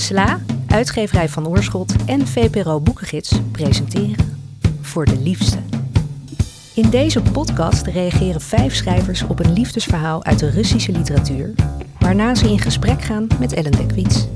[0.00, 4.40] Sla, uitgeverij van Oorschot en VPRO Boekengids presenteren
[4.80, 5.58] Voor de Liefste.
[6.74, 11.54] In deze podcast reageren vijf schrijvers op een liefdesverhaal uit de Russische literatuur,
[11.98, 14.26] waarna ze in gesprek gaan met Ellen Dekwits.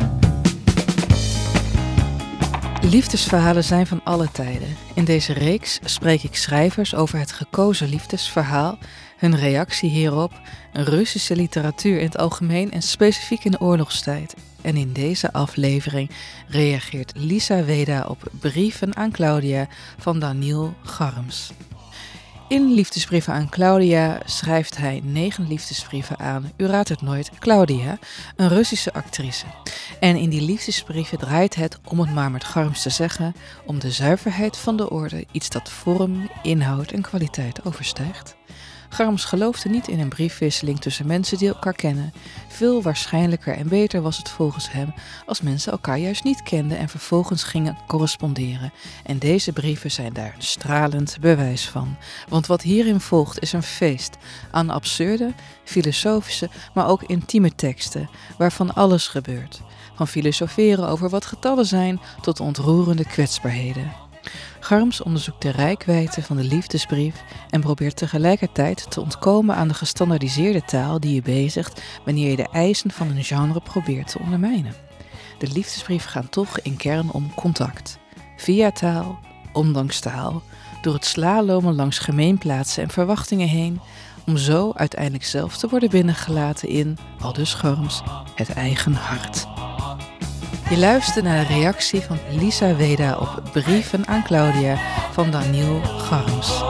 [2.82, 4.76] Liefdesverhalen zijn van alle tijden.
[4.94, 8.78] In deze reeks spreek ik schrijvers over het gekozen liefdesverhaal,
[9.16, 10.32] hun reactie hierop,
[10.72, 14.34] Russische literatuur in het algemeen en specifiek in de oorlogstijd.
[14.64, 16.10] En in deze aflevering
[16.48, 19.68] reageert Lisa Weda op brieven aan Claudia
[19.98, 21.52] van Daniel Garms.
[22.48, 27.98] In Liefdesbrieven aan Claudia schrijft hij negen liefdesbrieven aan, u raadt het nooit, Claudia,
[28.36, 29.44] een Russische actrice.
[30.00, 33.34] En in die liefdesbrieven draait het, om het maar met Garms te zeggen,
[33.66, 38.36] om de zuiverheid van de orde, iets dat vorm, inhoud en kwaliteit overstijgt.
[38.88, 42.12] Garms geloofde niet in een briefwisseling tussen mensen die elkaar kennen.
[42.48, 44.94] Veel waarschijnlijker en beter was het volgens hem
[45.26, 48.72] als mensen elkaar juist niet kenden en vervolgens gingen corresponderen.
[49.04, 51.96] En deze brieven zijn daar stralend bewijs van.
[52.28, 54.16] Want wat hierin volgt is een feest
[54.50, 55.32] aan absurde,
[55.64, 59.60] filosofische, maar ook intieme teksten, waarvan alles gebeurt.
[59.94, 63.92] Van filosoferen over wat getallen zijn tot ontroerende kwetsbaarheden.
[64.64, 70.64] Garms onderzoekt de rijkwijde van de liefdesbrief en probeert tegelijkertijd te ontkomen aan de gestandardiseerde
[70.64, 74.74] taal die je bezigt wanneer je de eisen van een genre probeert te ondermijnen.
[75.38, 77.98] De liefdesbrieven gaan toch in kern om contact.
[78.36, 79.18] Via taal,
[79.52, 80.42] ondanks taal,
[80.82, 83.80] door het slalomen langs gemeenplaatsen en verwachtingen heen,
[84.26, 88.02] om zo uiteindelijk zelf te worden binnengelaten in, al dus Garms,
[88.34, 89.53] het eigen hart.
[90.74, 94.76] Je luistert naar de reactie van Lisa Weda op brieven aan Claudia
[95.12, 96.62] van Daniel Garms.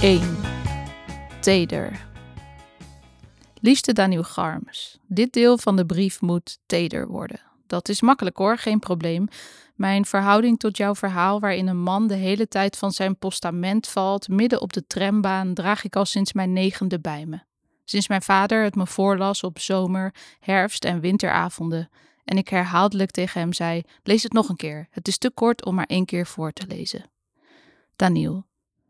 [0.00, 0.36] 1.
[1.40, 2.06] Teder.
[3.60, 7.40] Liefste Daniel Garms, dit deel van de brief moet teder worden.
[7.66, 9.28] Dat is makkelijk hoor, geen probleem.
[9.78, 14.28] Mijn verhouding tot jouw verhaal, waarin een man de hele tijd van zijn postament valt,
[14.28, 17.38] midden op de trambaan, draag ik al sinds mijn negende bij me.
[17.84, 21.90] Sinds mijn vader het me voorlas op zomer, herfst en winteravonden.
[22.24, 24.88] En ik herhaaldelijk tegen hem zei: Lees het nog een keer.
[24.90, 27.10] Het is te kort om maar één keer voor te lezen.
[27.96, 28.46] Daniel.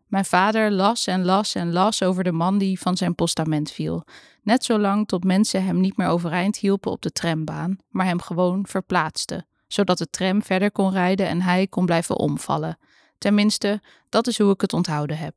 [0.06, 4.04] Mijn vader las en las en las over de man die van zijn postament viel.
[4.42, 8.66] Net zolang tot mensen hem niet meer overeind hielpen op de trambaan, maar hem gewoon
[8.66, 12.78] verplaatsten zodat de tram verder kon rijden en hij kon blijven omvallen.
[13.18, 15.34] Tenminste, dat is hoe ik het onthouden heb.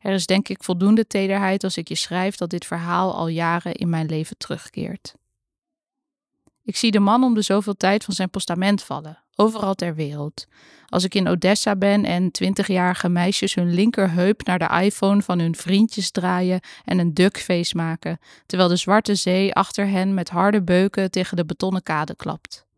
[0.00, 3.74] Er is denk ik voldoende tederheid als ik je schrijf dat dit verhaal al jaren
[3.74, 5.14] in mijn leven terugkeert.
[6.64, 10.46] Ik zie de man om de zoveel tijd van zijn postament vallen, overal ter wereld.
[10.86, 15.54] Als ik in Odessa ben en twintigjarige meisjes hun linkerheup naar de iPhone van hun
[15.54, 21.10] vriendjes draaien en een duckface maken, terwijl de zwarte zee achter hen met harde beuken
[21.10, 22.68] tegen de betonnen kade klapt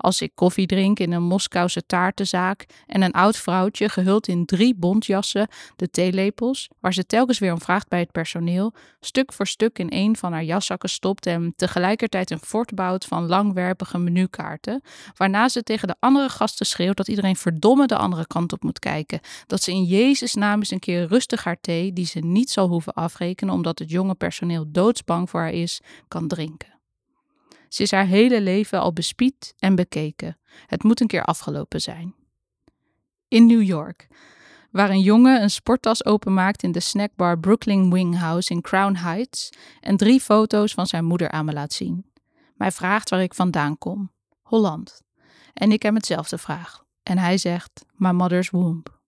[0.00, 4.74] als ik koffie drink in een Moskouse taartenzaak en een oud vrouwtje gehuld in drie
[4.74, 9.78] bontjassen de theelepels, waar ze telkens weer om vraagt bij het personeel, stuk voor stuk
[9.78, 14.82] in een van haar jaszakken stopt en tegelijkertijd een fort bouwt van langwerpige menukaarten,
[15.16, 18.78] waarna ze tegen de andere gasten schreeuwt dat iedereen verdomme de andere kant op moet
[18.78, 22.50] kijken, dat ze in Jezus naam eens een keer rustig haar thee, die ze niet
[22.50, 26.79] zal hoeven afrekenen omdat het jonge personeel doodsbang voor haar is, kan drinken.
[27.70, 30.38] Ze is haar hele leven al bespied en bekeken.
[30.66, 32.14] Het moet een keer afgelopen zijn.
[33.28, 34.08] In New York,
[34.70, 39.50] waar een jongen een sporttas openmaakt in de snackbar Brooklyn Wing House in Crown Heights
[39.80, 42.10] en drie foto's van zijn moeder aan me laat zien.
[42.54, 44.12] Mij vraagt waar ik vandaan kom.
[44.42, 45.02] Holland.
[45.54, 46.84] En ik hem hetzelfde vraag.
[47.02, 49.00] En hij zegt: My mother's womb.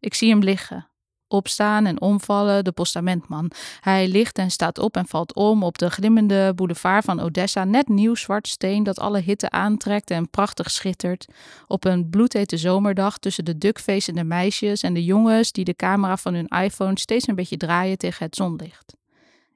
[0.00, 0.90] Ik zie hem liggen,
[1.28, 3.50] opstaan en omvallen, de postamentman.
[3.80, 7.88] Hij ligt en staat op en valt om op de glimmende boulevard van Odessa, net
[7.88, 11.26] nieuw zwart steen dat alle hitte aantrekt en prachtig schittert.
[11.66, 16.34] Op een bloedhete zomerdag tussen de duckfacende meisjes en de jongens die de camera van
[16.34, 18.94] hun iPhone steeds een beetje draaien tegen het zonlicht.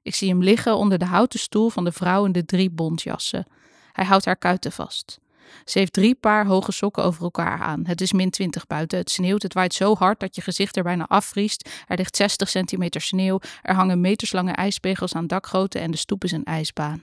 [0.02, 3.46] Ik zie hem liggen onder de houten stoel van de vrouw in de drie bontjassen.
[3.92, 5.20] Hij houdt haar kuiten vast.
[5.64, 7.86] Ze heeft drie paar hoge sokken over elkaar aan.
[7.86, 8.98] Het is min 20 buiten.
[8.98, 9.42] Het sneeuwt.
[9.42, 11.68] Het waait zo hard dat je gezicht er bijna afvriest.
[11.86, 13.40] Er ligt 60 centimeter sneeuw.
[13.62, 17.02] Er hangen meterslange ijspegels aan dakgoten en de stoep is een ijsbaan.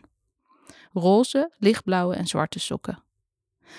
[0.94, 3.04] Roze, lichtblauwe en zwarte sokken.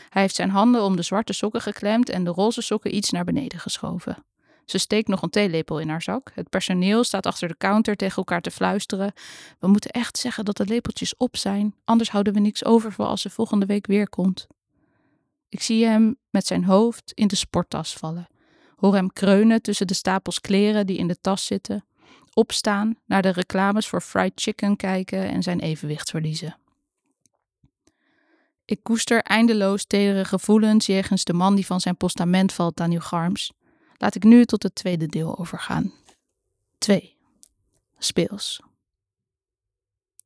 [0.09, 3.25] Hij heeft zijn handen om de zwarte sokken geklemd en de roze sokken iets naar
[3.25, 4.25] beneden geschoven.
[4.65, 6.31] Ze steekt nog een theelepel in haar zak.
[6.35, 9.13] Het personeel staat achter de counter tegen elkaar te fluisteren.
[9.59, 13.07] We moeten echt zeggen dat de lepeltjes op zijn, anders houden we niks over voor
[13.07, 14.47] als ze volgende week weer komt.
[15.49, 18.29] Ik zie hem met zijn hoofd in de sporttas vallen.
[18.77, 21.83] Hoor hem kreunen tussen de stapels kleren die in de tas zitten.
[22.35, 26.59] opstaan, naar de reclames voor fried chicken kijken en zijn evenwicht verliezen.
[28.65, 33.53] Ik koester eindeloos tedere gevoelens jegens de man die van zijn postament valt, Daniel Garms.
[33.97, 35.93] Laat ik nu tot het tweede deel overgaan.
[36.79, 37.17] 2.
[37.99, 38.61] Speels.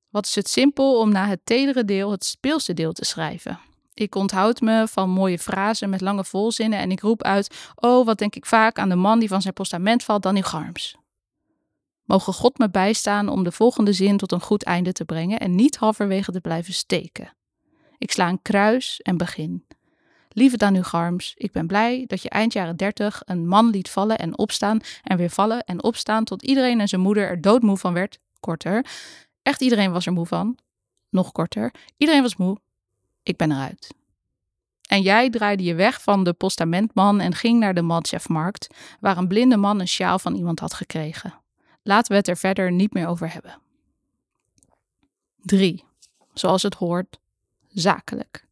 [0.09, 3.61] Wat is het simpel om na het tedere deel het speelse deel te schrijven?
[3.95, 8.19] Ik onthoud me van mooie frasen met lange volzinnen en ik roep uit: Oh, wat
[8.19, 10.97] denk ik vaak aan de man die van zijn postament valt, Daniel Garms.
[12.05, 15.55] Mogen God me bijstaan om de volgende zin tot een goed einde te brengen en
[15.55, 17.35] niet halverwege te blijven steken.
[17.99, 19.65] Ik sla een kruis en begin.
[20.29, 24.19] Lieve Danu Garms, ik ben blij dat je eind jaren 30 een man liet vallen
[24.19, 27.93] en opstaan en weer vallen en opstaan tot iedereen en zijn moeder er doodmoe van
[27.93, 28.19] werd.
[28.41, 28.87] Korter.
[29.43, 30.59] Echt iedereen was er moe van.
[31.11, 31.75] Nog korter.
[31.97, 32.57] Iedereen was moe.
[33.23, 33.95] Ik ben eruit.
[34.89, 39.29] En jij draaide je weg van de postamentman en ging naar de Madchefmarkt, waar een
[39.29, 41.35] blinde man een sjaal van iemand had gekregen.
[41.83, 43.59] Laten we het er verder niet meer over hebben.
[45.43, 45.85] 3.
[46.33, 47.19] Zoals het hoort,
[47.69, 48.47] zakelijk.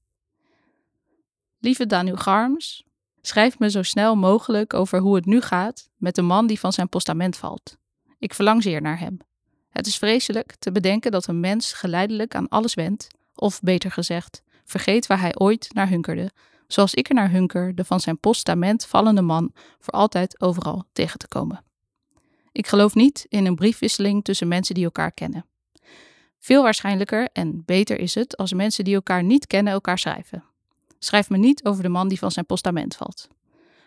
[1.58, 2.84] Lieve Daniel Garms,
[3.20, 6.72] schrijf me zo snel mogelijk over hoe het nu gaat met de man die van
[6.72, 7.76] zijn postament valt.
[8.19, 9.19] Ik verlang zeer naar hem.
[9.70, 14.43] Het is vreselijk te bedenken dat een mens geleidelijk aan alles wendt, of beter gezegd,
[14.70, 16.31] vergeet waar hij ooit naar hunkerde,
[16.67, 21.19] zoals ik er naar hunker de van zijn postament vallende man voor altijd overal tegen
[21.19, 21.64] te komen.
[22.52, 25.44] Ik geloof niet in een briefwisseling tussen mensen die elkaar kennen.
[26.38, 30.44] Veel waarschijnlijker en beter is het als mensen die elkaar niet kennen elkaar schrijven.
[30.99, 33.28] Schrijf me niet over de man die van zijn postament valt.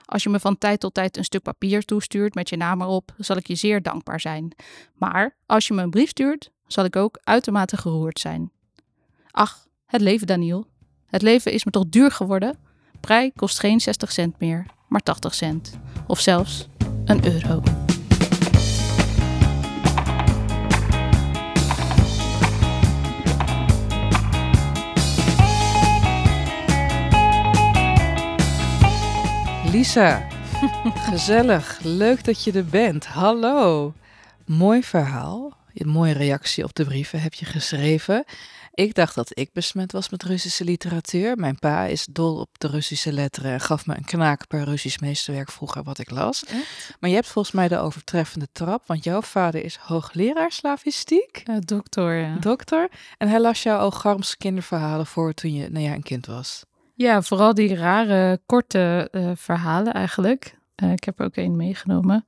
[0.05, 3.13] Als je me van tijd tot tijd een stuk papier toestuurt met je naam erop,
[3.17, 4.55] zal ik je zeer dankbaar zijn.
[4.93, 8.51] Maar als je me een brief stuurt, zal ik ook uitermate geroerd zijn.
[9.31, 10.65] Ach, het leven, Daniel.
[11.13, 12.57] Het leven is me toch duur geworden?
[12.99, 15.79] Prij kost geen 60 cent meer, maar 80 cent.
[16.07, 16.67] Of zelfs
[17.05, 17.61] een euro.
[29.71, 30.27] Lisa,
[31.09, 31.79] gezellig.
[31.83, 33.05] Leuk dat je er bent.
[33.05, 33.93] Hallo.
[34.45, 35.57] Mooi verhaal.
[35.73, 38.25] Een mooie reactie op de brieven heb je geschreven.
[38.75, 41.37] Ik dacht dat ik besmet was met Russische literatuur.
[41.37, 44.99] Mijn pa is dol op de Russische letteren en gaf me een knaak per Russisch
[44.99, 46.43] meesterwerk vroeger wat ik las.
[46.99, 51.43] Maar je hebt volgens mij de overtreffende trap, want jouw vader is hoogleraar slavistiek.
[51.49, 52.35] Uh, dokter, ja.
[52.39, 52.89] Dokter.
[53.17, 56.65] En hij las jou ook Garms kinderverhalen voor toen je nou ja, een kind was.
[56.95, 60.57] Ja, vooral die rare, korte uh, verhalen eigenlijk.
[60.83, 62.25] Uh, ik heb er ook één meegenomen.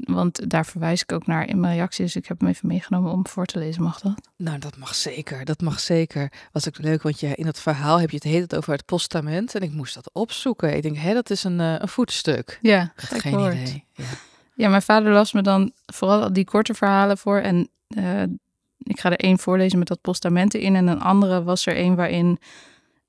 [0.00, 2.04] Want daar verwijs ik ook naar in mijn reactie.
[2.04, 3.82] Dus ik heb hem even meegenomen om voor te lezen.
[3.82, 4.14] Mag dat?
[4.36, 5.44] Nou, dat mag zeker.
[5.44, 6.32] Dat mag zeker.
[6.52, 8.84] Was ook leuk, want je, in dat verhaal heb je het hele tijd over het
[8.84, 9.54] postament.
[9.54, 10.76] En ik moest dat opzoeken.
[10.76, 12.58] Ik denk, hé, dat is een, uh, een voetstuk.
[12.60, 13.54] Ja, geen woord.
[13.54, 13.84] idee.
[13.92, 14.04] Ja.
[14.54, 14.68] ja.
[14.68, 17.38] mijn vader las me dan vooral die korte verhalen voor.
[17.38, 17.68] En
[18.78, 20.76] ik ga er één voorlezen met dat postament in.
[20.76, 22.38] En een andere was er één waarin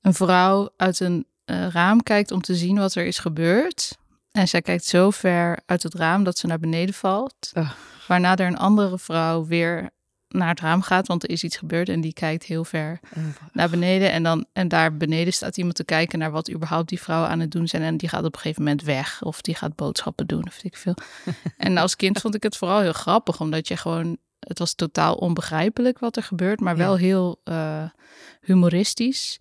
[0.00, 3.98] een vrouw uit een uh, raam kijkt om te zien wat er is gebeurd.
[4.38, 7.50] En zij kijkt zo ver uit het raam dat ze naar beneden valt.
[7.54, 7.70] Oh.
[8.06, 9.90] Waarna er een andere vrouw weer
[10.28, 13.24] naar het raam gaat, want er is iets gebeurd en die kijkt heel ver oh,
[13.52, 14.12] naar beneden.
[14.12, 17.40] En, dan, en daar beneden staat iemand te kijken naar wat überhaupt die vrouwen aan
[17.40, 17.82] het doen zijn.
[17.82, 20.64] En die gaat op een gegeven moment weg of die gaat boodschappen doen of weet
[20.64, 20.94] ik veel.
[21.56, 25.14] en als kind vond ik het vooral heel grappig, omdat je gewoon, het was totaal
[25.14, 27.84] onbegrijpelijk wat er gebeurt, maar wel heel uh,
[28.40, 29.36] humoristisch.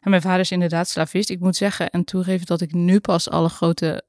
[0.00, 1.30] En mijn vader is inderdaad slavist.
[1.30, 4.04] Ik moet zeggen en toegeven dat ik nu pas alle grote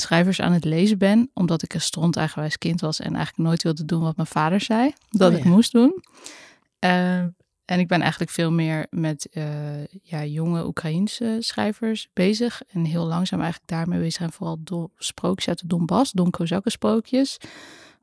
[0.00, 3.62] schrijvers aan het lezen ben, omdat ik een stront eigenwijs kind was en eigenlijk nooit
[3.62, 6.04] wilde doen wat mijn vader zei dat oh, ik moest doen.
[6.84, 7.18] Uh,
[7.64, 9.44] en ik ben eigenlijk veel meer met uh,
[10.02, 12.62] ja, jonge Oekraïense schrijvers bezig.
[12.72, 14.32] En heel langzaam eigenlijk daarmee bezig zijn.
[14.32, 16.32] Vooral sprookjes uit de Donbass, Don
[16.64, 17.38] sprookjes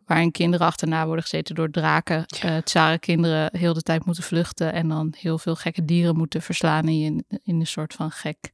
[0.06, 2.24] waarin kinderen achterna worden gezeten door draken.
[2.26, 2.56] Ja.
[2.56, 6.88] Uh, tsarenkinderen heel de tijd moeten vluchten en dan heel veel gekke dieren moeten verslaan
[6.88, 8.52] in, in een soort van gek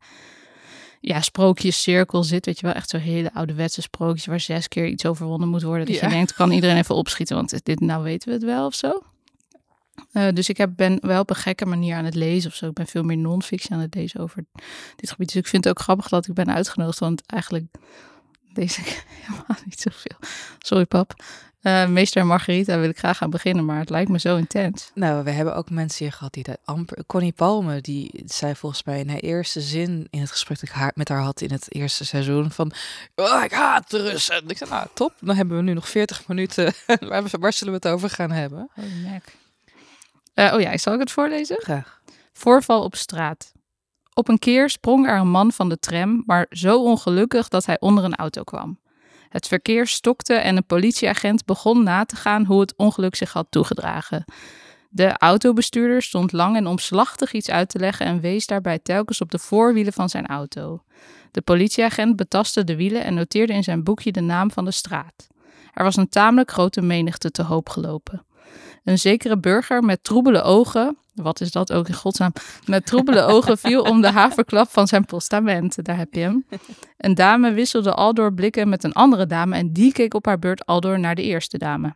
[1.06, 2.46] ja, sprookjescirkel zit.
[2.46, 5.86] Weet je wel, echt zo'n hele ouderwetse sprookjes waar zes keer iets overwonnen moet worden.
[5.86, 8.76] Dat je denkt, kan iedereen even opschieten, want dit nou weten we het wel of
[8.76, 9.02] zo.
[10.14, 12.68] Uh, dus ik heb, ben wel op een gekke manier aan het lezen of zo.
[12.68, 14.46] Ik ben veel meer non-fictie aan het lezen over
[14.96, 15.28] dit gebied.
[15.28, 17.66] Dus ik vind het ook grappig dat ik ben uitgenodigd, want eigenlijk
[18.54, 18.82] deze
[19.22, 20.18] helemaal niet zoveel.
[20.60, 21.24] Sorry pap.
[21.64, 24.92] Uh, meester en Margarita wil ik graag gaan beginnen, maar het lijkt me zo intens.
[24.94, 27.06] Nou, we hebben ook mensen hier gehad die dat amper...
[27.06, 30.76] Connie Palme, die zei volgens mij in haar eerste zin in het gesprek dat ik
[30.76, 32.72] haar, met haar had in het eerste seizoen van...
[33.16, 34.48] Oh, ik haat de Russen.
[34.48, 36.74] ik zei, nou top, dan hebben we nu nog 40 minuten.
[37.10, 38.70] waar, waar zullen we het over gaan hebben?
[38.76, 38.86] Oh,
[40.36, 41.58] uh, oh ja, zal ik het voorlezen?
[41.62, 42.02] Graag.
[42.34, 43.52] Voorval op straat.
[44.14, 47.80] Op een keer sprong er een man van de tram, maar zo ongelukkig dat hij
[47.80, 48.80] onder een auto kwam.
[49.34, 53.48] Het verkeer stokte en een politieagent begon na te gaan hoe het ongeluk zich had
[53.50, 54.26] toegedragen.
[54.90, 59.32] De autobestuurder stond lang en omslachtig iets uit te leggen en wees daarbij telkens op
[59.32, 60.84] de voorwielen van zijn auto.
[61.32, 65.28] De politieagent betastte de wielen en noteerde in zijn boekje de naam van de straat.
[65.74, 68.26] Er was een tamelijk grote menigte te hoop gelopen.
[68.84, 72.34] Een zekere burger met troebele ogen, wat is dat ook in godsnaam,
[72.66, 75.86] met troebele ogen viel om de haverklap van zijn postament.
[75.86, 76.46] Daar heb je hem.
[76.98, 80.66] Een dame wisselde aldoor blikken met een andere dame en die keek op haar beurt
[80.66, 81.96] aldoor naar de eerste dame.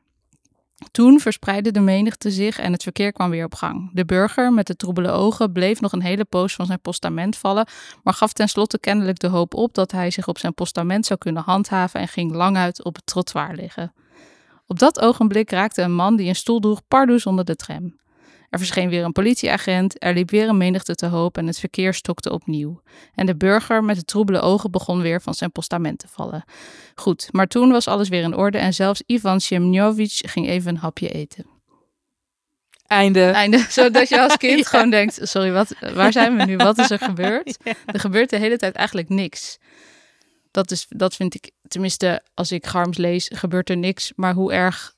[0.91, 3.89] Toen verspreidde de menigte zich en het verkeer kwam weer op gang.
[3.93, 7.67] De burger met de troebele ogen bleef nog een hele poos van zijn postament vallen,
[8.03, 11.43] maar gaf tenslotte kennelijk de hoop op dat hij zich op zijn postament zou kunnen
[11.43, 13.93] handhaven en ging languit op het trottoir liggen.
[14.67, 17.95] Op dat ogenblik raakte een man die een stoel droeg pardoes onder de tram.
[18.49, 21.93] Er verscheen weer een politieagent, er liep weer een menigte te hoop en het verkeer
[21.93, 22.81] stokte opnieuw.
[23.15, 26.43] En de burger met de troebele ogen begon weer van zijn postament te vallen.
[26.95, 30.81] Goed, maar toen was alles weer in orde en zelfs Ivan Semjovic ging even een
[30.81, 31.45] hapje eten.
[32.87, 33.23] Einde.
[33.23, 33.57] Einde.
[33.69, 36.55] Zodat je als kind gewoon denkt, sorry, wat, waar zijn we nu?
[36.55, 37.57] Wat is er gebeurd?
[37.85, 39.57] Er gebeurt de hele tijd eigenlijk niks.
[40.57, 44.13] Dat, is, dat vind ik, tenminste, als ik Garms lees, gebeurt er niks.
[44.15, 44.95] Maar hoe erg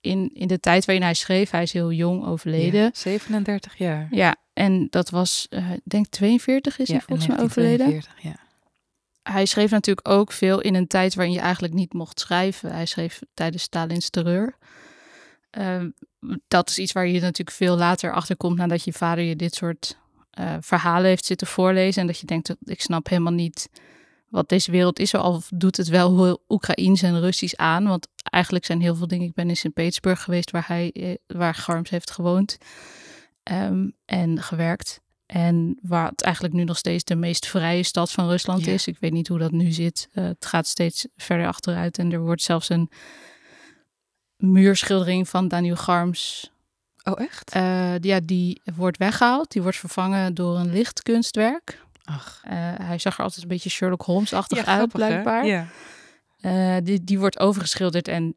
[0.00, 2.80] in, in de tijd waarin hij schreef, hij is heel jong overleden.
[2.80, 4.08] Ja, 37 jaar.
[4.10, 7.88] Ja, en dat was, uh, ik denk 42 is hij Ja, volgens mij overleden.
[7.88, 9.32] 1942, ja.
[9.32, 12.72] Hij schreef natuurlijk ook veel in een tijd waarin je eigenlijk niet mocht schrijven.
[12.72, 14.56] Hij schreef tijdens Stalins terreur.
[15.50, 15.90] Ehm,
[16.48, 19.54] dat is iets waar je natuurlijk veel later achter komt nadat je vader je dit
[19.54, 19.98] soort
[20.30, 22.00] eh, verhalen heeft zitten voorlezen.
[22.00, 23.68] En dat je denkt, ik snap helemaal niet
[24.30, 25.14] wat deze wereld is.
[25.14, 27.86] Al doet het wel heel Oekraïens en Russisch aan.
[27.86, 29.26] Want eigenlijk zijn heel veel dingen.
[29.26, 32.58] Ik ben in Sint-Petersburg geweest waar hij, eh, waar Garms heeft gewoond
[33.42, 35.00] ehm, en gewerkt.
[35.26, 38.86] En waar het eigenlijk nu nog steeds de meest vrije stad van Rusland is.
[38.86, 40.08] Ik weet niet hoe dat nu zit.
[40.12, 41.98] Eh, het gaat steeds verder achteruit.
[41.98, 42.90] En er wordt zelfs een
[44.36, 46.50] muurschildering van Daniel Garms.
[47.04, 47.50] Oh, echt?
[47.50, 49.50] eh, ja, die wordt weggehaald.
[49.50, 51.78] Die wordt vervangen door een lichtkunstwerk.
[52.04, 52.40] Ach.
[52.44, 52.52] Eh,
[52.82, 55.06] hij zag er altijd een beetje Sherlock Holmes-achtig uit, grappig, hè?
[55.08, 55.46] blijkbaar.
[55.46, 55.66] Ja.
[56.40, 58.08] Eh, die, die wordt overgeschilderd.
[58.08, 58.34] En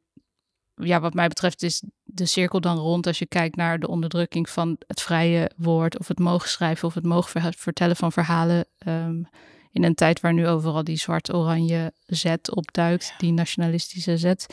[0.76, 4.50] ja, wat mij betreft is de cirkel dan rond als je kijkt naar de onderdrukking
[4.50, 6.00] van het vrije woord.
[6.00, 8.66] Of het mogen schrijven of het mogen ver- vertellen van verhalen.
[8.78, 9.24] ehm,
[9.72, 14.46] in een tijd waar nu overal die zwart-oranje zet opduikt, die nationalistische zet.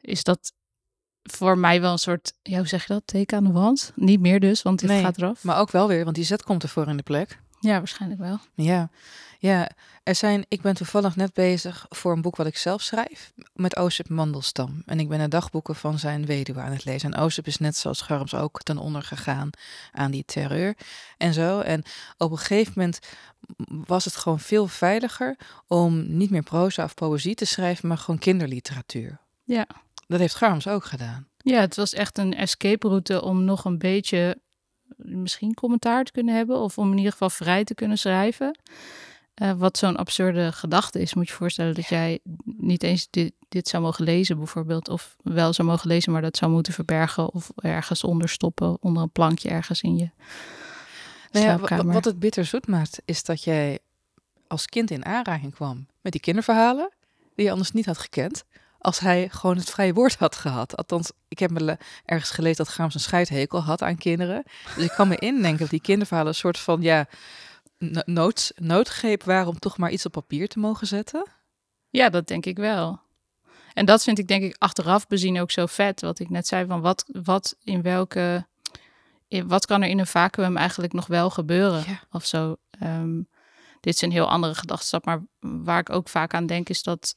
[0.00, 0.52] Is dat
[1.22, 3.02] voor mij wel een soort, ja, hoe zeg je dat?
[3.06, 3.92] Teken aan de wand?
[3.96, 5.44] Niet meer dus, want dit Nee, gaat eraf.
[5.44, 7.38] Maar ook wel weer, want die zet komt ervoor in de plek.
[7.64, 8.38] Ja, waarschijnlijk wel.
[8.54, 8.90] Ja,
[9.38, 9.70] ja.
[10.02, 13.76] Er zijn, ik ben toevallig net bezig voor een boek wat ik zelf schrijf met
[13.76, 14.82] Oosip Mandelstam.
[14.86, 17.12] En ik ben de dagboeken van zijn weduwe aan het lezen.
[17.12, 19.50] En Oosip is net zoals Garms ook ten onder gegaan
[19.92, 20.76] aan die terreur
[21.16, 21.60] en zo.
[21.60, 21.82] En
[22.16, 22.98] op een gegeven moment
[23.86, 28.20] was het gewoon veel veiliger om niet meer proza of poëzie te schrijven, maar gewoon
[28.20, 29.20] kinderliteratuur.
[29.44, 29.66] Ja.
[30.06, 31.28] Dat heeft Garms ook gedaan.
[31.36, 34.38] Ja, het was echt een escape route om nog een beetje
[34.96, 36.58] misschien commentaar te kunnen hebben.
[36.58, 38.58] Of om in ieder geval vrij te kunnen schrijven.
[39.34, 43.32] Eh, wat zo'n absurde gedachte is, moet je je voorstellen dat jij niet eens dit,
[43.48, 44.88] dit zou mogen lezen bijvoorbeeld.
[44.88, 47.32] Of wel zou mogen lezen, maar dat zou moeten verbergen.
[47.32, 50.10] Of ergens onderstoppen, onder een plankje ergens in je
[51.32, 53.78] Nou ja, wat het bitterzoet maakt, is dat jij
[54.46, 56.90] als kind in aanraking kwam met die kinderverhalen,
[57.34, 58.44] die je anders niet had gekend,
[58.84, 60.76] als hij gewoon het vrije woord had gehad.
[60.76, 64.42] Althans, ik heb me ergens gelezen dat Gaams een scheidhekel had aan kinderen.
[64.74, 67.06] Dus ik kan me indenken dat die kinderverhalen een soort van, ja,
[67.78, 71.26] no- nood, noodgreep waren om toch maar iets op papier te mogen zetten.
[71.90, 73.00] Ja, dat denk ik wel.
[73.74, 76.00] En dat vind ik denk ik achteraf bezien ook zo vet.
[76.00, 78.46] Wat ik net zei van wat, wat in welke...
[79.28, 82.00] In, wat kan er in een vacuüm eigenlijk nog wel gebeuren Ja.
[82.10, 82.56] of zo.
[82.70, 83.16] Ehm,
[83.80, 85.04] dit is een heel andere gedachtestap.
[85.04, 87.16] Maar waar ik ook vaak aan denk is dat...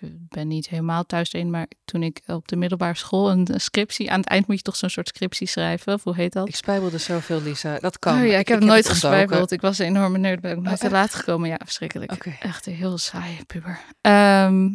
[0.00, 4.10] Ik ben niet helemaal thuis erin, maar toen ik op de middelbare school een scriptie...
[4.10, 6.48] Aan het eind moet je toch zo'n soort scriptie schrijven, of hoe heet dat?
[6.48, 7.78] Ik spijbelde zoveel, Lisa.
[7.78, 8.20] Dat kan.
[8.20, 9.50] Oh ja, ik, heb nooit gespijbeld.
[9.50, 10.92] Ik was een enorme nerd, ben ik nooit Oh, te echt?
[10.92, 11.48] laat gekomen.
[11.48, 12.26] Ja, verschrikkelijk.
[12.40, 13.80] Echt een heel saaie puber.
[14.00, 14.68] Ehm,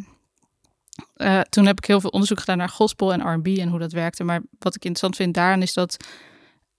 [1.14, 3.92] eh, toen heb ik heel veel onderzoek gedaan naar gospel en R&B en hoe dat
[3.92, 4.24] werkte.
[4.24, 5.96] Maar wat ik interessant vind daaraan is dat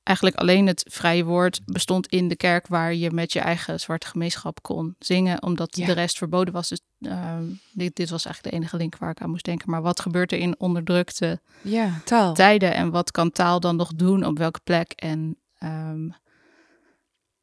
[0.07, 4.07] eigenlijk alleen het vrije woord bestond in de kerk waar je met je eigen zwarte
[4.07, 5.85] gemeenschap kon zingen, omdat Ja.
[5.85, 6.69] de rest verboden was.
[6.69, 9.69] Dus ehm, dit, dit was eigenlijk de enige link waar ik aan moest denken.
[9.69, 12.33] Maar wat gebeurt er in onderdrukte Ja, taal.
[12.33, 14.91] tijden en wat kan taal dan nog doen op welke plek?
[14.91, 16.09] En ehm,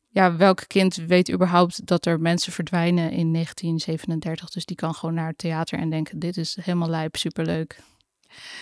[0.08, 4.50] ja, welk kind weet überhaupt dat er mensen verdwijnen in 1937?
[4.50, 7.78] Dus die kan gewoon naar het theater en denken: dit is helemaal lijp, superleuk.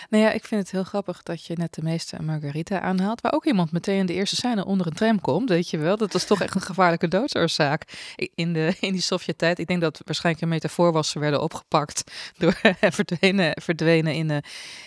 [0.09, 3.21] Nou ja, ik vind het heel grappig dat je net de meeste Margarita aanhaalt.
[3.21, 5.49] Waar ook iemand meteen in de eerste scène onder een tram komt.
[5.49, 7.83] Weet je wel, dat was toch echt een gevaarlijke doodsoorzaak
[8.35, 9.59] in, de, in die Sovjet-tijd.
[9.59, 11.09] Ik denk dat het waarschijnlijk een metafoor was.
[11.09, 12.03] Ze werden opgepakt
[12.37, 14.43] door verdwenen, verdwenen in de,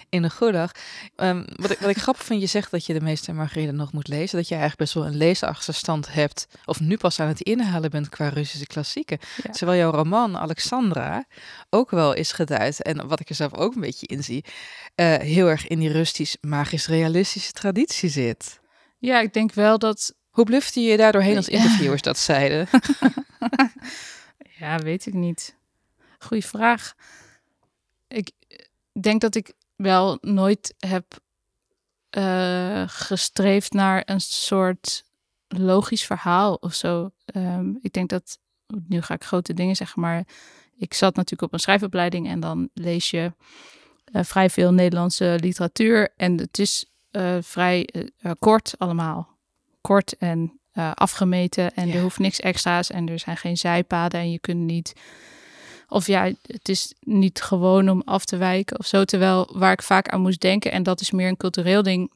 [0.08, 0.70] in de goedag.
[1.16, 3.92] Um, wat, ik, wat ik grappig vind, je zegt dat je de meeste Margarita nog
[3.92, 4.36] moet lezen.
[4.36, 6.46] Dat je eigenlijk best wel een leesachterstand hebt.
[6.64, 9.18] Of nu pas aan het inhalen bent qua Russische klassieken.
[9.50, 11.24] Terwijl jouw roman Alexandra
[11.70, 12.82] ook wel is geduid.
[12.82, 14.44] En wat ik er zelf ook een beetje in zie,
[14.96, 18.60] uh, heel erg in die rustisch, magisch-realistische traditie zit.
[18.98, 20.14] Ja, ik denk wel dat.
[20.30, 22.68] Hoe blufte je je daar doorheen als interviewers dat zeiden?
[24.58, 25.56] ja, weet ik niet.
[26.18, 26.94] Goeie vraag.
[28.08, 28.30] Ik
[29.00, 31.18] denk dat ik wel nooit heb
[32.10, 35.04] uh, gestreefd naar een soort
[35.48, 37.10] logisch verhaal of zo.
[37.34, 38.38] Um, ik denk dat,
[38.88, 40.26] nu ga ik grote dingen zeggen, maar
[40.76, 43.32] ik zat natuurlijk op een schrijfopleiding en dan lees je
[44.12, 46.12] uh, vrij veel Nederlandse literatuur.
[46.16, 49.28] En het is uh, vrij uh, kort allemaal.
[49.80, 50.60] Kort en
[50.94, 51.74] afgemeten.
[51.74, 51.94] En ja.
[51.94, 52.90] er hoeft niks extra's.
[52.90, 54.20] En er zijn geen zijpaden.
[54.20, 54.92] En je kunt niet.
[55.88, 59.04] Of ja, het is niet gewoon om af te wijken of zo.
[59.04, 62.10] Terwijl waar ik vaak aan moest denken, en dat is meer een cultureel ding.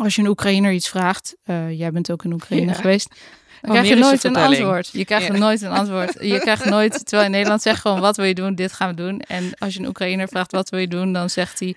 [0.00, 1.36] Als je een Oekraïner iets vraagt,
[1.70, 2.72] jij bent ook in Oekraïne ja.
[2.72, 3.14] geweest
[3.60, 4.88] dan krijg je nooit een antwoord.
[4.92, 5.32] Je krijgt ja.
[5.32, 6.16] nooit een antwoord.
[6.20, 8.94] Je krijgt nooit, terwijl in Nederland zegt gewoon wat wil je doen, dit gaan we
[8.94, 9.20] doen.
[9.20, 11.74] En als je een Oekraïner vraagt wat wil je doen, dan zegt hij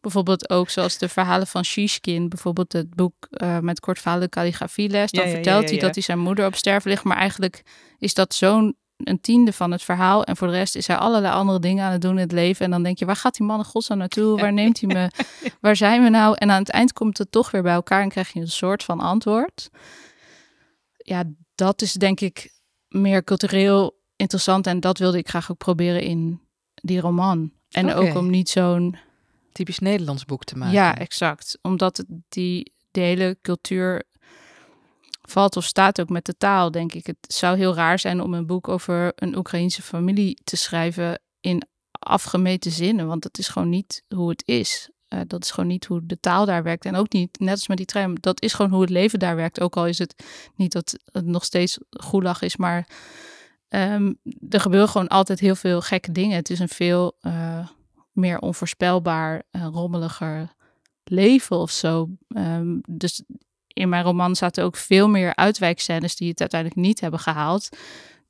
[0.00, 5.10] bijvoorbeeld ook zoals de verhalen van Shishkin, bijvoorbeeld het boek uh, met kort verhalen calligrafieles.
[5.10, 7.62] Dan ja, ja, vertelt hij dat hij zijn moeder op sterven ligt, maar eigenlijk
[7.98, 10.24] is dat zo'n een tiende van het verhaal.
[10.24, 12.64] En voor de rest is hij allerlei andere dingen aan het doen in het leven.
[12.64, 14.40] En dan denk je, waar gaat die man godsnaam naartoe?
[14.40, 15.10] Waar neemt hij me?
[15.60, 16.34] Waar zijn we nou?
[16.38, 18.84] En aan het eind komt het toch weer bij elkaar en krijg je een soort
[18.84, 19.70] van antwoord
[21.02, 22.52] ja, dat is denk ik
[22.88, 24.66] meer cultureel interessant.
[24.66, 26.40] En dat wilde ik graag ook proberen in
[26.74, 27.52] die roman.
[27.68, 28.08] En okay.
[28.08, 28.96] ook om niet zo'n...
[29.52, 30.74] Typisch Nederlands boek te maken.
[30.74, 31.58] Ja, exact.
[31.62, 34.04] Omdat die de hele cultuur
[35.22, 37.06] valt of staat ook met de taal, denk ik.
[37.06, 41.62] Het zou heel raar zijn om een boek over een Oekraïense familie te schrijven in
[41.90, 44.90] afgemeten zinnen, want dat is gewoon niet hoe het is.
[45.12, 46.84] Uh, dat is gewoon niet hoe de taal daar werkt.
[46.84, 49.36] En ook niet, net als met die tram, dat is gewoon hoe het leven daar
[49.36, 49.60] werkt.
[49.60, 52.86] Ook al is het niet dat het nog steeds goelag is, maar
[53.68, 56.36] um, er gebeuren gewoon altijd heel veel gekke dingen.
[56.36, 57.68] Het is een veel uh,
[58.12, 60.54] meer onvoorspelbaar, rommeliger
[61.04, 62.08] leven of zo.
[62.28, 63.22] Um, dus
[63.66, 67.68] in mijn roman zaten ook veel meer uitwijkscènes die het uiteindelijk niet hebben gehaald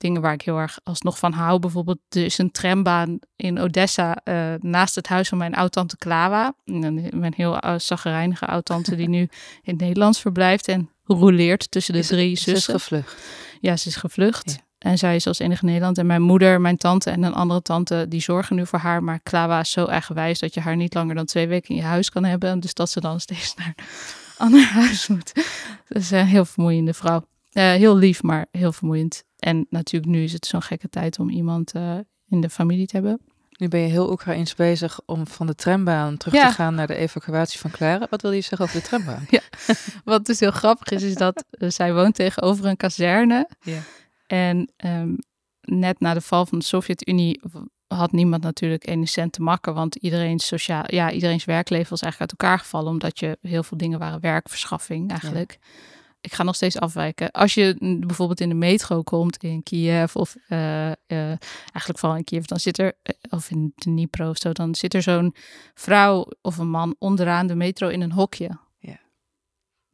[0.03, 1.59] dingen waar ik heel erg alsnog van hou.
[1.59, 6.55] Bijvoorbeeld, er is een trambaan in Odessa uh, naast het huis van mijn oud-tante Klawa.
[6.65, 9.21] Mijn heel uh, zaggerijnige oud-tante die nu
[9.63, 12.61] in het Nederlands verblijft en roleert tussen de is, drie zussen.
[12.63, 13.17] Ze is gevlucht.
[13.61, 14.51] Ja, ze is gevlucht.
[14.51, 14.89] Ja.
[14.91, 15.99] En zij is als enige Nederland.
[15.99, 19.03] En mijn moeder, mijn tante en een andere tante, die zorgen nu voor haar.
[19.03, 21.83] Maar Klawa is zo eigenwijs dat je haar niet langer dan twee weken in je
[21.83, 22.61] huis kan hebben.
[22.61, 23.85] Dus dat ze dan steeds naar een
[24.37, 25.33] ander huis moet.
[25.89, 27.25] Dat is een heel vermoeiende vrouw.
[27.53, 29.25] Uh, heel lief, maar heel vermoeiend.
[29.43, 32.97] En natuurlijk nu is het zo'n gekke tijd om iemand uh, in de familie te
[32.97, 33.21] hebben.
[33.49, 36.49] Nu ben je heel Oekraïns bezig om van de trambaan terug ja.
[36.49, 38.07] te gaan naar de evacuatie van Clara.
[38.11, 39.27] Wat wil je zeggen over de trambaan?
[39.31, 39.41] Ja,
[40.05, 43.49] wat dus heel grappig is, is dat uh, zij woont tegenover een kazerne.
[43.61, 43.81] Ja.
[44.27, 45.19] En um,
[45.61, 47.41] net na de val van de Sovjet-Unie
[47.87, 52.33] had niemand natuurlijk ene cent te makken, want iedereen's, sociaal, ja, iedereen's werkleven was eigenlijk
[52.33, 55.59] uit elkaar gevallen, omdat je heel veel dingen waren werkverschaffing eigenlijk.
[55.61, 55.69] Ja
[56.23, 57.31] ik ga nog steeds afwijken.
[57.31, 62.25] Als je bijvoorbeeld in de metro komt in Kiev of uh, uh, eigenlijk vooral in
[62.25, 65.35] Kiev, dan zit er, uh, of in Dnipro of zo, dan zit er zo'n
[65.75, 68.59] vrouw of een man onderaan de metro in een hokje.
[68.79, 68.99] Ja.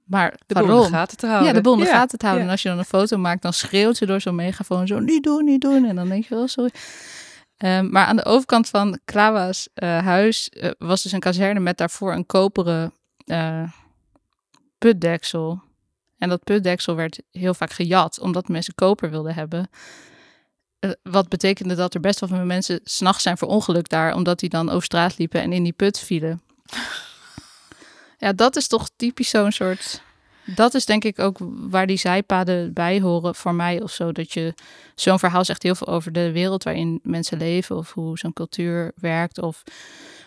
[0.04, 1.46] Maar de boel gaat het houden.
[1.46, 1.84] Ja, de boel ja.
[1.84, 2.42] gaat het houden.
[2.42, 2.46] Ja.
[2.48, 5.22] En als je dan een foto maakt, dan schreeuwt ze door zo'n megafoon zo, niet
[5.22, 5.84] doen, niet doen.
[5.84, 6.70] En dan denk je wel, oh, sorry.
[7.58, 12.26] Um, maar aan de overkant van Klawa's huis was dus een kazerne met daarvoor een
[12.26, 12.92] koperen
[14.78, 15.66] putdeksel.
[16.18, 19.70] En dat putdeksel werd heel vaak gejat, omdat mensen koper wilden hebben.
[20.80, 24.48] Uh, wat betekende dat er best wel veel mensen s'nachts zijn verongelukt daar, omdat die
[24.48, 26.42] dan over straat liepen en in die put vielen.
[28.18, 30.02] ja, dat is toch typisch zo'n soort.
[30.44, 31.36] Dat is denk ik ook
[31.70, 34.12] waar die zijpaden bij horen voor mij of zo.
[34.12, 34.54] Dat je
[34.94, 38.92] zo'n verhaal zegt heel veel over de wereld waarin mensen leven, of hoe zo'n cultuur
[38.96, 39.62] werkt, of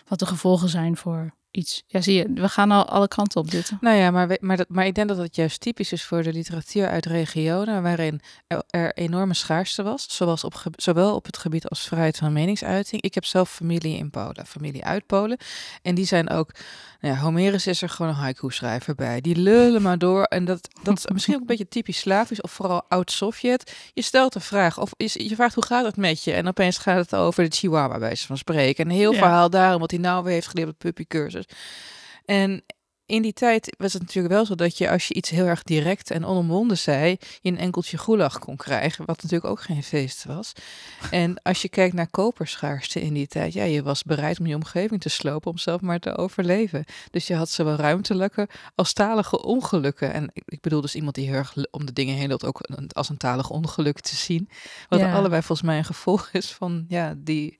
[0.08, 1.82] wat de gevolgen zijn voor iets.
[1.86, 3.72] Ja, zie je, we gaan al alle kanten op dit.
[3.80, 6.22] Nou ja, maar, we- maar, dat, maar ik denk dat het juist typisch is voor
[6.22, 11.38] de literatuur uit regionen waarin er, er enorme schaarste was, zoals op, zowel op het
[11.38, 13.02] gebied als vrijheid van meningsuiting.
[13.02, 15.38] Ik heb zelf familie in Polen, familie uit Polen.
[15.82, 16.50] En die zijn ook,
[17.00, 19.20] nou ja, Homerus is er gewoon een haiku-schrijver bij.
[19.20, 20.22] Die lullen maar door.
[20.22, 23.76] En dat, dat is misschien ook een beetje typisch Slavisch of vooral oud-Sovjet.
[23.94, 26.32] Je stelt een vraag of je, je vraagt hoe gaat het met je?
[26.32, 28.84] En opeens gaat het over de Chihuahua bij wijze van spreken.
[28.84, 29.18] Een heel Ja.
[29.18, 30.92] verhaal daarom wat hij nou weer heeft geleerd op de
[32.24, 32.64] En
[33.12, 35.62] in die tijd was het natuurlijk wel zo dat je als je iets heel erg
[35.62, 40.24] direct en onomwonden zei, je een enkeltje goelag kon krijgen, wat natuurlijk ook geen feest
[40.24, 40.52] was.
[41.10, 44.54] En als je kijkt naar koperschaarste in die tijd, ja, je was bereid om je
[44.54, 46.84] omgeving te slopen om zelf maar te overleven.
[47.10, 50.12] Dus je had zowel ruimtelijke als talige ongelukken.
[50.12, 53.08] En ik, bedoel dus iemand die heel erg om de dingen heen loopt ook als
[53.08, 54.48] een talig ongeluk te zien.
[54.88, 55.14] Wat Ja.
[55.14, 57.58] allebei volgens mij een gevolg is van ja, die,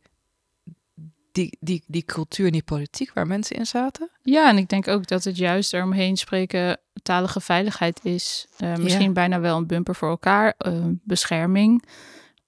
[1.33, 4.11] die, die, die cultuur en die politiek waar mensen in zaten.
[4.23, 8.47] Ja, en ik denk ook dat het juist eromheen spreken talige veiligheid is.
[8.59, 9.12] Eh, misschien Ja.
[9.12, 10.55] bijna wel een bumper voor elkaar.
[10.59, 11.85] eh, bescherming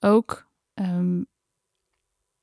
[0.01, 0.47] ook.
[0.75, 1.23] Ehm,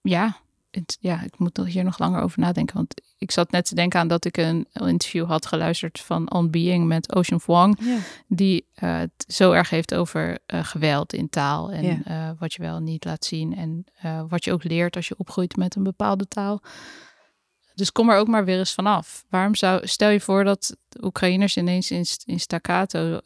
[0.01, 0.37] ja,
[0.71, 2.75] het, ja, ik moet er hier nog langer over nadenken.
[2.75, 6.49] Want ik zat net te denken aan dat ik een interview had geluisterd van On
[6.49, 7.79] Being met Ocean Vuong.
[8.27, 11.71] Die eh, het zo erg heeft over eh, geweld in taal.
[11.71, 13.55] En eh, wat je wel niet laat zien.
[13.55, 13.85] En
[14.29, 16.61] wat je ook leert als je opgroeit met een bepaalde taal.
[17.75, 19.25] Dus kom er ook maar weer eens vanaf.
[19.29, 23.19] Waarom zou, stel je voor dat Oekraïners ineens in, in staccato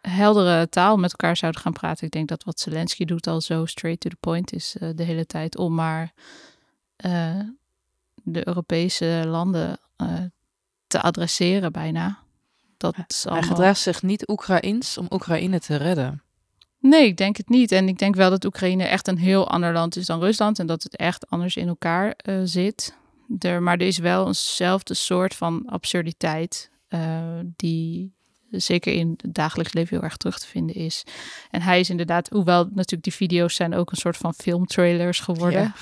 [0.00, 2.06] heldere taal met elkaar zouden gaan praten.
[2.06, 5.02] Ik denk dat wat Zelensky doet al zo straight to the point is eh, de
[5.02, 6.12] hele tijd om maar
[6.96, 7.40] eh,
[8.22, 10.14] de Europese landen eh,
[10.86, 12.18] te adresseren bijna.
[12.76, 16.22] Dat is Hij gedraagt zich niet Oekraïens om Oekraïne te redden.
[16.78, 17.72] Nee, ik denk het niet.
[17.72, 20.58] En ik denk wel dat Oekraïne echt een heel ander land is dan Rusland.
[20.58, 22.96] En dat het echt anders in elkaar zit.
[23.38, 26.70] Er, maar er is wel eenzelfde soort van absurditeit.
[27.56, 28.14] die
[28.50, 31.02] zeker in het dagelijks leven heel erg terug te vinden is.
[31.50, 35.74] En hij is inderdaad, hoewel natuurlijk die video's zijn ook een soort van filmtrailers geworden.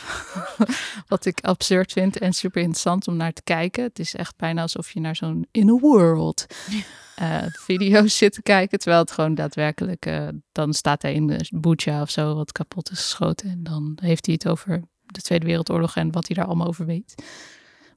[1.09, 3.83] Wat ik absurd vind en super interessant om naar te kijken.
[3.83, 6.47] Het is echt bijna alsof je naar zo'n in a world
[7.17, 8.79] eh, video's zit te kijken.
[8.79, 12.91] Terwijl het gewoon daadwerkelijk, eh, dan staat hij in de Bucha of zo wat kapot
[12.91, 13.51] is geschoten.
[13.51, 16.87] En dan heeft hij het over de Tweede Wereldoorlog en wat hij daar allemaal over
[16.87, 17.15] weet.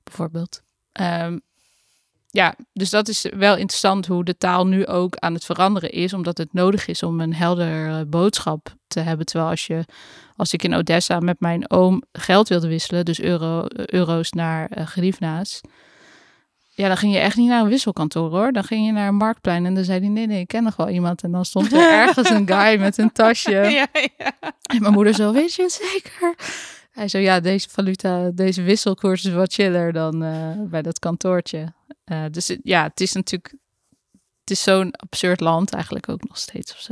[0.04, 0.62] Bijvoorbeeld.
[0.92, 1.38] Ehm,
[2.32, 6.14] ja, dus dat is wel interessant hoe de taal nu ook aan het veranderen is,
[6.14, 9.26] omdat het nodig is om een helder boodschap te hebben.
[9.26, 9.86] Terwijl als je,
[10.36, 15.42] als ik in Odessa met mijn oom geld wilde wisselen, dus euro, euro's naar uh,
[16.74, 18.52] ja, dan ging je echt niet naar een wisselkantoor hoor.
[18.52, 20.76] Dan ging je naar een marktplein en dan zei hij, nee, nee, ik ken nog
[20.76, 21.24] wel iemand.
[21.24, 23.52] En dan stond er ergens een guy met een tasje.
[23.52, 24.32] Ja, ja.
[24.62, 26.36] En mijn moeder zo, weet je het zeker?
[26.92, 31.74] Hij zo, ja, deze valuta, deze wisselkoers is wat chiller dan uh, bij dat kantoortje.
[32.06, 33.56] Uh, dus ja, het is natuurlijk,
[34.40, 36.92] het is zo'n absurd land eigenlijk ook nog steeds of zo.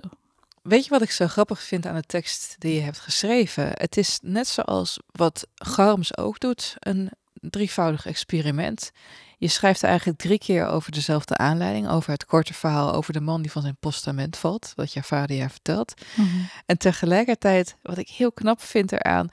[0.62, 3.70] Weet je wat ik zo grappig vind aan de tekst die je hebt geschreven?
[3.74, 8.92] Het is net zoals wat Garms ook doet, een drievoudig experiment.
[9.38, 13.42] Je schrijft eigenlijk drie keer over dezelfde aanleiding, over het korte verhaal over de man
[13.42, 15.94] die van zijn postament valt, wat je vader je vertelt.
[16.16, 16.22] Mhm.
[16.22, 16.50] Mm -hmm.
[16.66, 19.30] En tegelijkertijd, wat ik heel knap vind eraan,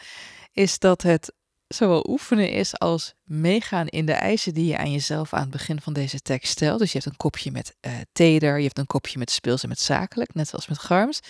[0.57, 1.33] is dat het
[1.69, 5.81] zowel oefenen is als meegaan in de eisen die je aan jezelf aan het begin
[5.81, 6.79] van deze tekst stelt.
[6.79, 9.69] Dus je hebt een kopje met uh, teder, je hebt een kopje met speels en
[9.69, 11.21] met zakelijk, net zoals met Garms.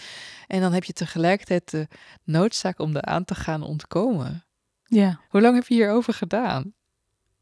[0.47, 1.89] En dan heb je tegelijkertijd de
[2.25, 4.45] noodzaak om eraan te gaan ontkomen.
[4.85, 5.21] Ja.
[5.29, 6.75] Hoe lang heb je hierover gedaan?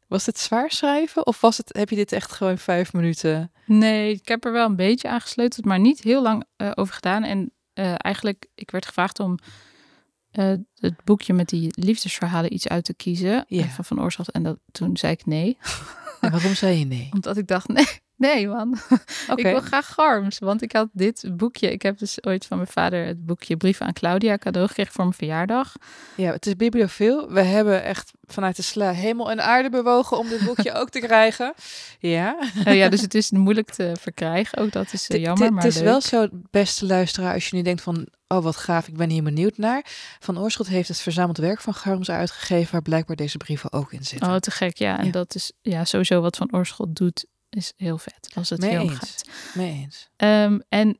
[0.07, 3.51] Was het zwaar schrijven of was het, heb je dit echt gewoon vijf minuten?
[3.65, 6.93] Nee, ik heb er wel een beetje aan gesleuteld, maar niet heel lang uh, over
[6.93, 7.23] gedaan.
[7.23, 9.39] En uh, eigenlijk, ik werd gevraagd om
[10.39, 13.65] uh, het boekje met die liefdesverhalen iets uit te kiezen ja.
[13.65, 14.31] van Van Oorschot.
[14.31, 15.57] En dat, toen zei ik nee.
[16.25, 17.09] En waarom zei je nee?
[17.13, 18.77] Omdat ik dacht, nee, nee man.
[19.29, 19.35] Okay.
[19.35, 20.39] Ik wil graag Garms.
[20.39, 23.85] Want ik had dit boekje, ik heb dus ooit van mijn vader het boekje Brieven
[23.85, 25.73] aan Claudia cadeau gekregen voor mijn verjaardag.
[26.15, 27.31] Ja, het is bibliofiel.
[27.31, 30.99] We hebben echt vanuit de sla hemel en aarde bewogen om dit boekje ook te
[30.99, 31.53] krijgen.
[31.99, 32.37] Ja.
[32.67, 34.57] Uh, ja, dus het is moeilijk te verkrijgen.
[34.57, 35.87] Ook dat is uh, jammer, maar Het is leuk.
[35.89, 38.07] wel zo, beste luisteraar, als je nu denkt van...
[38.27, 39.85] oh, wat gaaf, ik ben hier benieuwd naar.
[40.19, 42.71] Van Oorschot heeft het verzameld werk van Garms uitgegeven...
[42.71, 44.29] waar blijkbaar deze brieven ook in zitten.
[44.29, 44.99] Oh, te gek, ja.
[44.99, 45.11] En Ja.
[45.11, 48.31] dat is ja, sowieso wat Van Oorschot doet, is heel vet.
[48.35, 49.23] Als het heel gaat.
[49.53, 50.09] Mee eens.
[50.17, 50.99] Um, en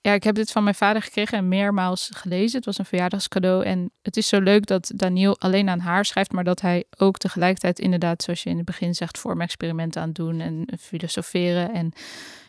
[0.00, 2.56] ja, ik heb dit van mijn vader gekregen en meermaals gelezen.
[2.56, 3.64] Het was een verjaardagscadeau.
[3.64, 7.18] En het is zo leuk dat Daniel alleen aan haar schrijft, maar dat hij ook
[7.18, 11.72] tegelijkertijd inderdaad, zoals je in het begin zegt, vormexperimenten aan het doen en filosoferen.
[11.72, 11.92] En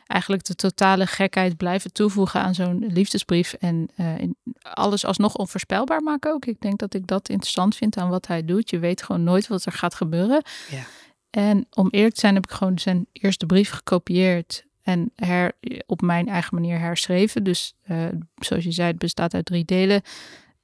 [0.07, 3.53] eigenlijk de totale gekheid blijven toevoegen aan zo'n liefdesbrief.
[3.53, 6.45] En uh, in alles alsnog onvoorspelbaar maken ook.
[6.45, 8.69] Ik denk dat ik dat interessant vind aan wat hij doet.
[8.69, 10.43] Je weet gewoon nooit wat er gaat gebeuren.
[10.69, 10.83] Ja.
[11.29, 15.51] En om eerlijk te zijn heb ik gewoon zijn eerste brief gekopieerd en her,
[15.85, 17.43] op mijn eigen manier herschreven.
[17.43, 20.01] Dus uh, zoals je zei, het bestaat uit drie delen.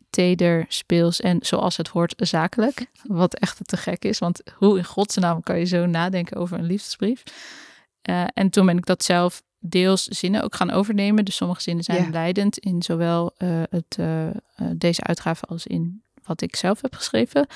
[0.10, 2.86] Teder, speels en zoals het hoort zakelijk.
[3.04, 6.66] Wat echt te gek is, want hoe in godsnaam kan je zo nadenken over een
[6.66, 7.24] liefdesbrief?
[8.10, 11.26] Uh, en toen ben ik dat zelf deels zinnen ook gaan overnemen.
[11.26, 13.98] Dus sommige zinnen zijn leidend in zowel uh, het,
[14.80, 17.48] deze uitgave als in wat ik zelf heb geschreven.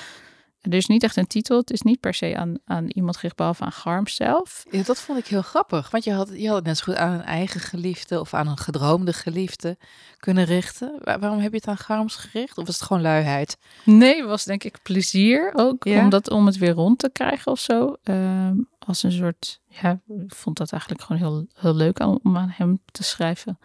[0.70, 1.56] Er is niet echt een titel.
[1.56, 4.64] Het is niet per se aan, aan iemand gericht, behalve aan Garm zelf.
[4.70, 5.90] Ja, dat vond ik heel grappig.
[5.90, 8.48] Want je had, je had het net zo goed aan een eigen geliefde of aan
[8.48, 9.78] een gedroomde geliefde
[10.16, 10.98] kunnen richten.
[11.02, 12.58] waarom heb je het aan Garms gericht?
[12.58, 13.58] Of was het gewoon luiheid?
[13.84, 15.84] Nee, het was denk ik plezier ook.
[15.84, 16.00] Ja?
[16.00, 17.96] Omdat, om het weer rond te krijgen of zo.
[18.04, 18.50] Uh,
[18.86, 22.80] als een soort, ja, ik vond dat eigenlijk gewoon heel, heel leuk om, aan hem
[22.92, 23.58] te schrijven.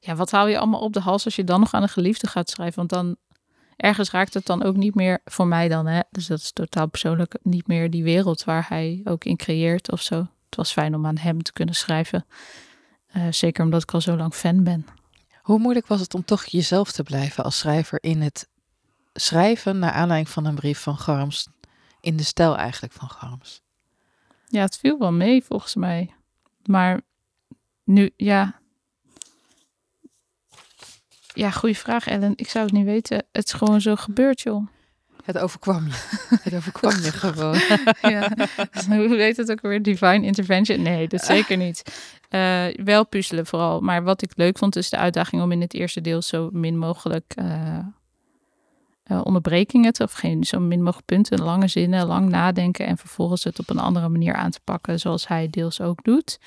[0.00, 2.26] Ja, wat hou je allemaal op de hals als je dan nog aan een geliefde
[2.26, 2.76] gaat schrijven?
[2.76, 3.16] Want dan
[3.76, 6.00] ergens raakt het dan ook niet meer voor mij dan, hè?
[6.10, 10.02] dus dat is totaal persoonlijk, niet meer die wereld waar hij ook in creëert of
[10.02, 10.16] zo.
[10.46, 12.26] Het was fijn om aan hem te kunnen schrijven.
[13.16, 14.86] Uh, zeker omdat ik al zo lang fan ben.
[15.42, 18.48] Hoe moeilijk was het om toch jezelf te blijven als schrijver in het
[19.12, 21.48] schrijven naar aanleiding van een brief van Garms,
[22.00, 23.63] in de stijl eigenlijk van Garms?
[24.54, 26.14] Ja, het viel wel mee volgens mij.
[26.66, 27.00] Maar
[27.84, 28.60] nu, ja,
[31.32, 32.32] ja, goede vraag, Ellen.
[32.36, 33.16] Ik zou het niet weten.
[33.32, 34.66] Het is gewoon zo gebeurd, joh.
[35.24, 35.92] Het overkwam je.
[36.42, 37.58] Het overkwam je gewoon.
[38.00, 38.32] ja.
[38.96, 39.82] Hoe weet het ook weer?
[39.82, 40.82] Divine intervention?
[40.82, 41.82] Nee, dat zeker niet.
[42.30, 43.80] Uh, wel puzzelen vooral.
[43.80, 46.78] Maar wat ik leuk vond, is de uitdaging om in het eerste deel zo min
[46.78, 47.78] mogelijk uh,
[49.10, 53.58] uh, onderbrekingen of geen zo min mogelijk punten, lange zinnen, lang nadenken en vervolgens het
[53.58, 56.38] op een andere manier aan te pakken, zoals hij deels ook doet.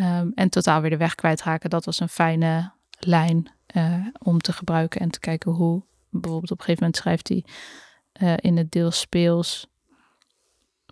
[0.00, 1.70] Um, en totaal weer de weg kwijtraken.
[1.70, 5.82] Dat was een fijne lijn uh, om te gebruiken en te kijken hoe.
[6.10, 7.44] Bijvoorbeeld op een gegeven moment schrijft hij
[8.22, 9.71] uh, in het deel speels.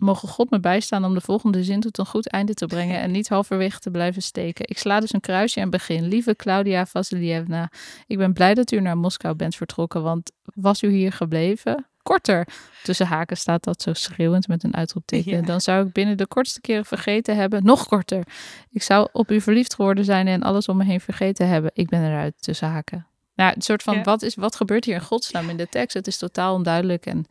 [0.01, 3.11] Mogen God me bijstaan om de volgende zin tot een goed einde te brengen en
[3.11, 4.67] niet halverwege te blijven steken.
[4.67, 6.07] Ik sla dus een kruisje en begin.
[6.07, 7.71] Lieve Claudia Vasilievna,
[8.07, 11.85] ik ben blij dat u naar Moskou bent vertrokken, want was u hier gebleven?
[12.03, 12.47] korter.
[12.83, 15.31] Tussen haken staat dat zo schreeuwend met een uitroepteken.
[15.31, 15.41] Ja.
[15.41, 18.23] Dan zou ik binnen de kortste keren vergeten hebben, nog korter.
[18.71, 21.71] Ik zou op u verliefd geworden zijn en alles om me heen vergeten hebben.
[21.73, 23.05] Ik ben eruit tussen haken.
[23.35, 24.03] Nou, een soort van, ja.
[24.03, 25.93] wat, is, wat gebeurt hier in godsnaam in de tekst?
[25.93, 27.05] Het is totaal onduidelijk.
[27.05, 27.25] En,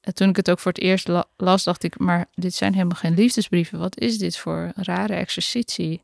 [0.00, 2.72] en toen ik het ook voor het eerst la las, dacht ik, maar dit zijn
[2.72, 3.78] helemaal geen liefdesbrieven.
[3.78, 6.02] Wat is dit voor rare exercitie?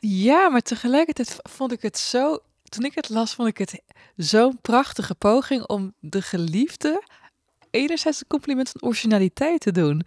[0.00, 3.82] Ja, maar tegelijkertijd vond ik het zo toen ik het las, vond ik het
[4.16, 7.02] zo'n prachtige poging om de geliefde
[7.70, 10.02] enerzijds een compliment van originaliteit te doen.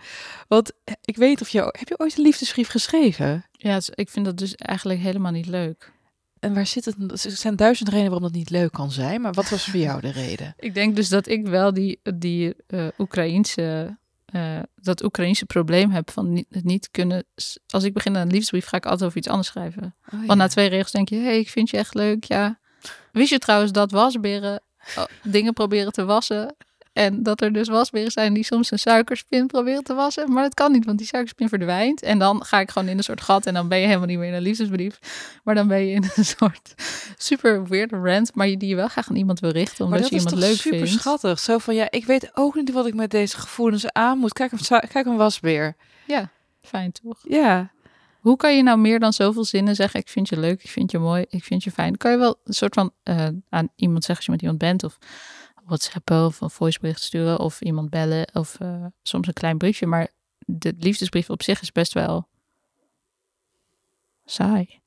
[0.47, 3.45] Want ik weet of je heb je ooit een liefdesbrief geschreven?
[3.51, 5.91] Ja, ik vind dat dus eigenlijk helemaal niet leuk.
[6.39, 7.25] En waar zit het?
[7.25, 9.21] Er zijn duizend redenen waarom dat niet leuk kan zijn.
[9.21, 10.54] Maar wat was voor jou de reden?
[10.67, 13.97] ik denk dus dat ik wel die, die uh, Oekraïense
[14.36, 17.25] uh, dat Oekraïense probleem heb van niet, het niet kunnen.
[17.67, 19.95] Als ik begin aan een liefdesbrief, ga ik altijd over iets anders schrijven.
[20.13, 20.25] Oh, ja.
[20.25, 22.23] Want na twee regels denk je: hé, hey, ik vind je echt leuk.
[22.23, 22.60] Ja.
[23.12, 24.62] Wist je trouwens dat wasberen
[24.97, 26.56] oh, dingen proberen te wassen?
[26.99, 30.33] En dat er dus wasberen zijn die soms een suikerspin proberen te wassen.
[30.33, 32.01] Maar dat kan niet, want die suikerspin verdwijnt.
[32.01, 33.45] En dan ga ik gewoon in een soort gat.
[33.45, 34.99] En dan ben je helemaal niet meer in een liefdesbrief.
[35.43, 36.73] Maar dan ben je in een soort
[37.17, 38.35] super weird rant.
[38.35, 39.85] Maar die je wel graag aan iemand wil richten.
[39.85, 40.88] Omdat je iemand leuk super vindt.
[40.88, 41.39] super schattig.
[41.39, 44.33] Zo van, ja, ik weet ook niet wat ik met deze gevoelens aan moet.
[44.33, 45.75] Kijk, een, kijk een wasbeer.
[46.07, 46.31] Ja,
[46.62, 47.17] fijn toch?
[47.27, 47.71] Ja.
[48.19, 49.99] Hoe kan je nou meer dan zoveel zinnen zeggen?
[49.99, 51.97] Ik vind je leuk, ik vind je mooi, ik vind je fijn.
[51.97, 54.83] Kan je wel een soort van uh, aan iemand zeggen als je met iemand bent
[54.83, 54.97] of
[55.69, 59.86] WhatsAppen of een voicebericht sturen of iemand bellen of uh, soms een klein briefje.
[59.86, 60.08] Maar
[60.45, 62.27] de liefdesbrief op zich is best wel
[64.25, 64.82] saai.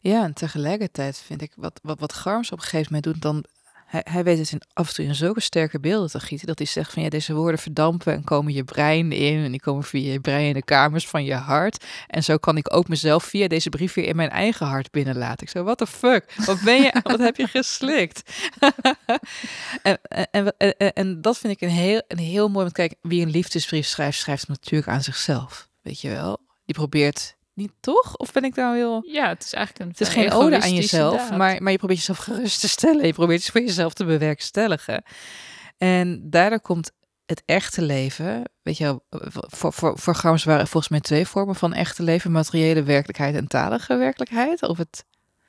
[0.00, 3.44] Ja, en tegelijkertijd vind ik wat, wat, wat Garms op een gegeven moment doet, dan
[3.86, 6.58] hij, hij weet het in, af en toe in zulke sterke beelden te gieten dat
[6.58, 9.84] hij zegt van ja, deze woorden verdampen en komen je brein in en die komen
[9.84, 11.84] via je brein in de kamers van je hart.
[12.06, 15.46] En zo kan ik ook mezelf via deze brief weer in mijn eigen hart binnenlaten.
[15.46, 16.34] Ik zo, what the fuck?
[16.46, 18.30] Wat ben je, wat heb je geslikt?
[19.82, 19.98] en,
[20.30, 23.30] en, en, en, dat vind ik een heel, een heel mooi, want kijk, wie een
[23.30, 26.44] liefdesbrief schrijft, schrijft natuurlijk aan zichzelf, weet je wel.
[26.64, 28.16] Die probeert niet toch?
[28.16, 29.02] Of ben ik nou heel...
[29.06, 31.98] Ja, het is eigenlijk een Het is geen ode aan jezelf, maar, maar je probeert
[31.98, 33.06] jezelf gerust te stellen.
[33.06, 35.02] Je probeert het voor jezelf te bewerkstelligen.
[35.78, 36.90] En daardoor komt
[37.26, 41.72] het echte leven, weet je voor, voor, voor Gams waren volgens mij twee vormen van
[41.72, 42.32] echte leven.
[42.32, 44.62] Materiële werkelijkheid en talige werkelijkheid.
[44.62, 45.04] Of het...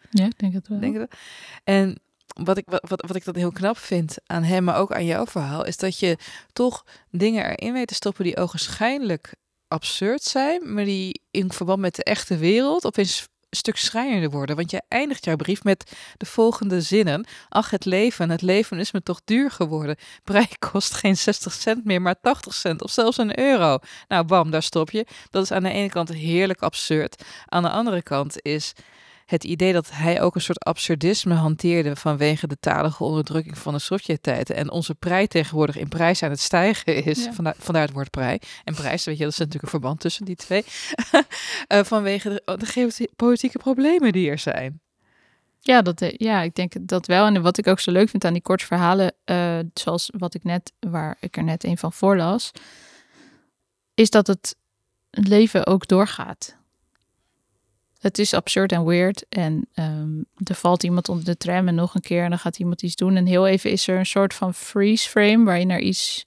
[0.10, 0.80] Ja, ik denk het wel.
[0.80, 1.16] Denk dat?
[1.64, 4.94] En wat ik, wat, wat, wat ik dat heel knap vind aan hem, maar ook
[4.94, 6.18] aan jouw verhaal, is dat je
[6.54, 9.34] toch dingen erin weet te stoppen die ogenschijnlijk
[9.68, 14.56] absurd zijn, maar die in verband met de echte wereld opeens een stuk schrijnender worden.
[14.56, 17.28] Want je eindigt jouw brief met de volgende zinnen.
[17.50, 19.96] Ach, het leven, het leven is me toch duur geworden.
[20.24, 23.78] Brei kost geen 60 cent meer, maar 80 cent of zelfs een euro.
[24.08, 25.06] Nou, bam, daar stop je.
[25.32, 27.24] Dat is aan de ene kant heerlijk absurd.
[27.46, 28.74] Aan de andere kant is
[29.28, 33.80] het idee dat hij ook een soort absurdisme hanteerde vanwege de talige onderdrukking van de
[33.80, 34.50] Sovjet-tijd.
[34.50, 37.24] En onze prij tegenwoordig in prijs aan het stijgen is.
[37.24, 37.34] Ja.
[37.34, 38.42] Vandaar, vandaar het woord prij.
[38.64, 40.64] En prijs, weet je, dat is natuurlijk een verband tussen die twee.
[41.68, 44.82] Eh, vanwege de, de geopolitieke problemen die er zijn.
[45.60, 47.26] Ja, dat, eh, ja, ik denk dat wel.
[47.26, 50.44] En wat ik ook zo leuk vind aan die korte verhalen, eh, zoals wat ik
[50.44, 52.52] net, waar ik er net een van voorlas,
[53.94, 54.56] is dat het
[55.10, 56.58] leven ook doorgaat.
[58.08, 59.26] Het is absurd en weird.
[59.30, 62.60] En ehm, er valt iemand onder de tram en nog een keer en dan gaat
[62.60, 63.16] iemand iets doen.
[63.16, 66.26] En heel even is er een soort van freeze frame waarin er iets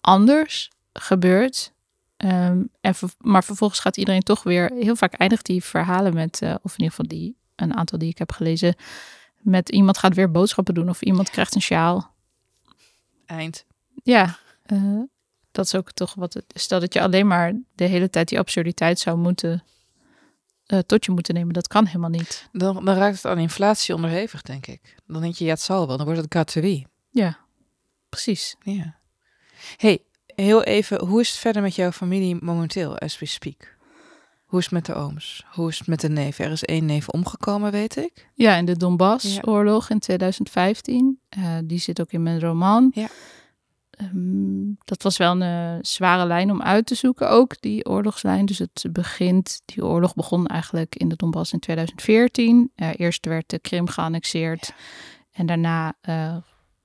[0.00, 1.72] anders gebeurt.
[2.16, 6.54] Ehm, en maar vervolgens gaat iedereen toch weer, heel vaak eindigt die verhalen met, eh,
[6.62, 8.74] of in ieder geval die, een aantal die ik heb gelezen,
[9.38, 12.14] met iemand gaat weer boodschappen doen of iemand krijgt een sjaal.
[13.26, 13.64] Eind.
[14.02, 15.00] Ja, eh,
[15.50, 16.44] dat is ook toch wat het.
[16.54, 19.62] Stel dat je alleen maar de hele tijd die absurditeit zou moeten
[20.70, 21.52] eh, tot je moeten nemen.
[21.52, 22.48] Dat kan helemaal niet.
[22.52, 24.96] Dan, dan raakt het aan inflatie onderhevig, denk ik.
[25.06, 25.96] Dan denk je, ja, het zal wel.
[25.96, 26.84] Dan wordt het gratuit.
[27.10, 27.38] Ja,
[28.08, 28.56] precies.
[28.62, 28.96] Ja.
[29.76, 33.78] hey, heel even, hoe is het verder met jouw familie momenteel, as we speak?
[34.44, 35.44] Hoe is het met de ooms?
[35.50, 36.38] Hoe is het met de neef?
[36.38, 38.28] Er is één neef omgekomen, weet ik.
[38.34, 41.20] Ja, in de Donbass-oorlog in 2015.
[41.28, 42.90] eh, die zit ook in mijn roman.
[42.94, 43.08] Ja.
[44.00, 48.46] Ehm, dat was wel een eh, zware lijn om uit te zoeken, ook die oorlogslijn.
[48.46, 52.72] Dus het begint, die oorlog begon eigenlijk in de Donbass in 2014.
[52.74, 54.72] Eh, eerst werd de Krim geannexeerd.
[55.32, 56.36] En daarna eh,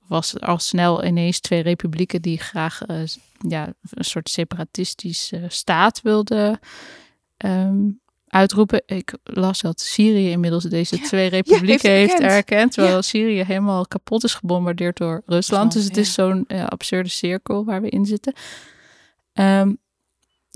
[0.06, 3.00] was er al snel ineens twee republieken die graag eh,
[3.48, 6.58] ja, een soort separatistische staat wilden
[7.36, 7.88] ehm,
[8.28, 8.82] uitroepen.
[8.86, 12.72] Ik las dat Syrië inmiddels deze Ja, twee republieken heeft heeft, erkend.
[12.72, 13.02] Terwijl Ja.
[13.02, 15.32] Syrië helemaal kapot is gebombardeerd door Rusland.
[15.44, 18.34] Rusland, dus het is zo'n absurde cirkel waar we in zitten.
[19.32, 19.72] Ehm,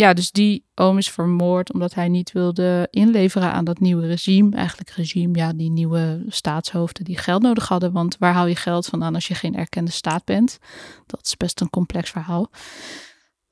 [0.00, 4.56] ja, dus die oom is vermoord omdat hij niet wilde inleveren aan dat nieuwe regime.
[4.56, 7.92] Eigenlijk regime, ja, die nieuwe staatshoofden die geld nodig hadden.
[7.92, 10.58] Want waar haal je geld vandaan als je geen erkende staat bent?
[11.06, 12.50] Dat is best een complex verhaal.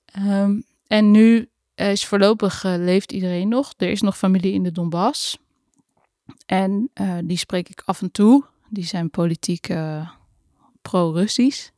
[0.04, 1.48] Ehm, en nu
[1.86, 3.74] is voorlopig eh, leeft iedereen nog.
[3.76, 5.38] Er is nog familie in de Donbass.
[6.46, 8.44] En eh, die spreek ik af en toe.
[8.70, 10.10] Die zijn politiek eh,
[10.82, 11.68] pro-Russisch.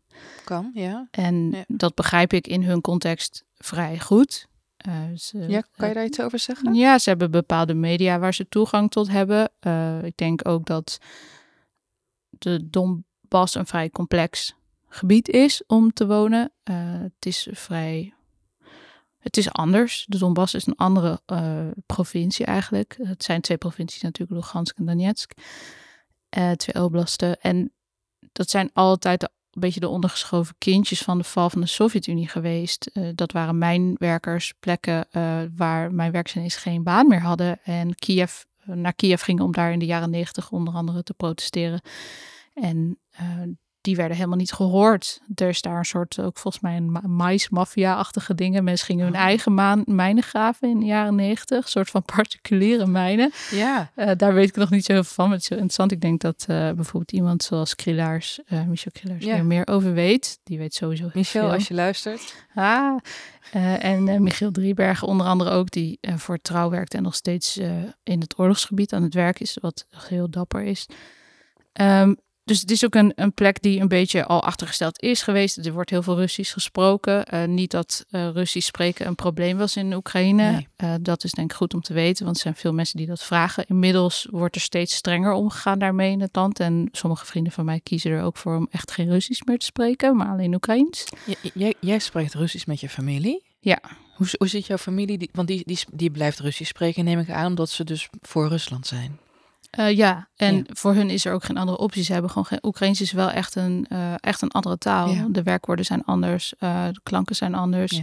[0.45, 1.09] Kan, ja.
[1.11, 1.65] En Ja.
[1.69, 4.49] dat begrijp ik in hun context vrij goed.
[4.77, 6.75] Eh, ze, Ja, kan je daar iets over zeggen?
[6.75, 9.51] ja, ze hebben bepaalde media waar ze toegang tot hebben.
[9.61, 10.99] Eh, ik denk ook dat
[12.29, 14.55] de Donbass een vrij complex
[14.89, 16.53] gebied is om te wonen.
[16.63, 18.15] Eh, het is vrij.
[19.21, 20.05] Het is anders.
[20.09, 22.99] De Donbass is een andere eh, provincie eigenlijk.
[23.03, 25.33] Het zijn twee provincies natuurlijk, Lugansk en Donetsk.
[26.29, 27.41] Eh, twee oblasten.
[27.41, 27.73] En
[28.33, 32.87] dat zijn altijd een beetje de ondergeschoven kindjes van de val van de Sovjet-Unie geweest.
[32.87, 35.07] Eh, dat waren mijnwerkers, plekken
[35.57, 35.91] waar
[36.35, 37.59] ineens geen baan meer hadden.
[37.63, 41.81] En Kiev, naar Kiev gingen om daar in de jaren negentig onder andere te protesteren.
[42.55, 42.99] En
[43.81, 45.21] die werden helemaal niet gehoord.
[45.35, 48.65] Er is daar een soort, ook volgens mij een ma- maismafia-achtige dingen.
[48.65, 49.21] Mensen gingen hun Oh.
[49.21, 51.65] eigen maan, mijnen graven in de jaren negentig.
[51.65, 53.33] Een soort van particuliere mijnen.
[53.51, 53.91] Ja.
[53.95, 55.25] Eh, daar weet ik nog niet zo heel van.
[55.25, 55.93] Maar het is heel interessant.
[55.93, 59.37] Ik denk dat eh, bijvoorbeeld iemand zoals Krielaars, eh Michel Krielaars, Ja.
[59.37, 60.39] er meer over weet.
[60.45, 61.53] Die weet sowieso heel Michel, veel.
[61.53, 62.35] als je luistert.
[62.55, 62.97] Ah,
[63.79, 67.57] en Michiel Driebergen onder andere ook, die voor trouw werkt en nog steeds
[68.03, 70.87] in het oorlogsgebied aan het werk is, wat heel dapper is.
[71.73, 72.15] Ehm,
[72.51, 75.57] dus het is ook een, een plek die een beetje al achtergesteld is geweest.
[75.57, 77.27] Er wordt heel veel Russisch gesproken.
[77.27, 80.51] Eh, niet dat eh, Russisch spreken een probleem was in Oekraïne.
[80.51, 80.69] Nee.
[80.77, 83.07] Eh, dat is denk ik goed om te weten, want er zijn veel mensen die
[83.07, 83.65] dat vragen.
[83.67, 86.61] Inmiddels wordt er steeds strenger omgegaan daarmee in het land.
[86.61, 89.65] En sommige vrienden van mij kiezen er ook voor om echt geen Russisch meer te
[89.65, 91.05] spreken, maar alleen Oekraïens.
[91.55, 93.43] Jij, jij spreekt Russisch met je familie?
[93.61, 93.81] Ja.
[94.17, 95.19] Hoe, hoe zit jouw familie?
[95.19, 98.49] Die, want die, die, die blijft Russisch spreken, neem ik aan, omdat ze dus voor
[98.49, 99.19] Rusland zijn.
[99.71, 100.63] Eh, ja, en Ja.
[100.67, 102.03] voor hun is er ook geen andere optie.
[102.03, 102.59] Ze hebben gewoon geen.
[102.63, 105.09] Oekraïens is wel echt een, eh, echt een andere taal.
[105.09, 105.27] Ja.
[105.29, 107.93] De werkwoorden zijn anders, eh, de klanken zijn anders.
[107.97, 108.03] Ja.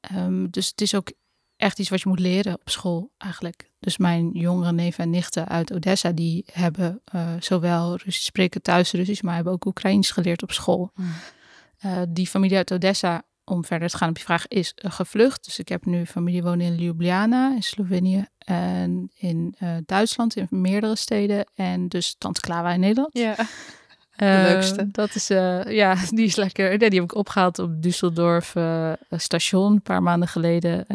[0.00, 1.12] Ehm, dus het is ook
[1.56, 3.70] echt iets wat je moet leren op school eigenlijk.
[3.78, 7.02] Dus mijn jongere neven en nichten uit Odessa, die hebben
[7.40, 10.92] zowel Russisch spreken thuis Russisch, maar hebben ook Oekraïens geleerd op school.
[11.76, 15.44] Eh, die familie uit Odessa om verder te gaan op je vraag, is eh, gevlucht.
[15.44, 20.46] Dus ik heb nu familie wonen in Ljubljana in Slovenië en in eh, Duitsland in
[20.50, 23.18] meerdere steden en dus Tante in Nederland.
[23.18, 23.36] Ja.
[24.16, 24.88] Eh, leukste.
[24.90, 26.72] Dat is, ja, die is lekker.
[26.72, 28.52] Ja, die heb ik opgehaald op Düsseldorf
[29.10, 30.86] station een paar maanden geleden.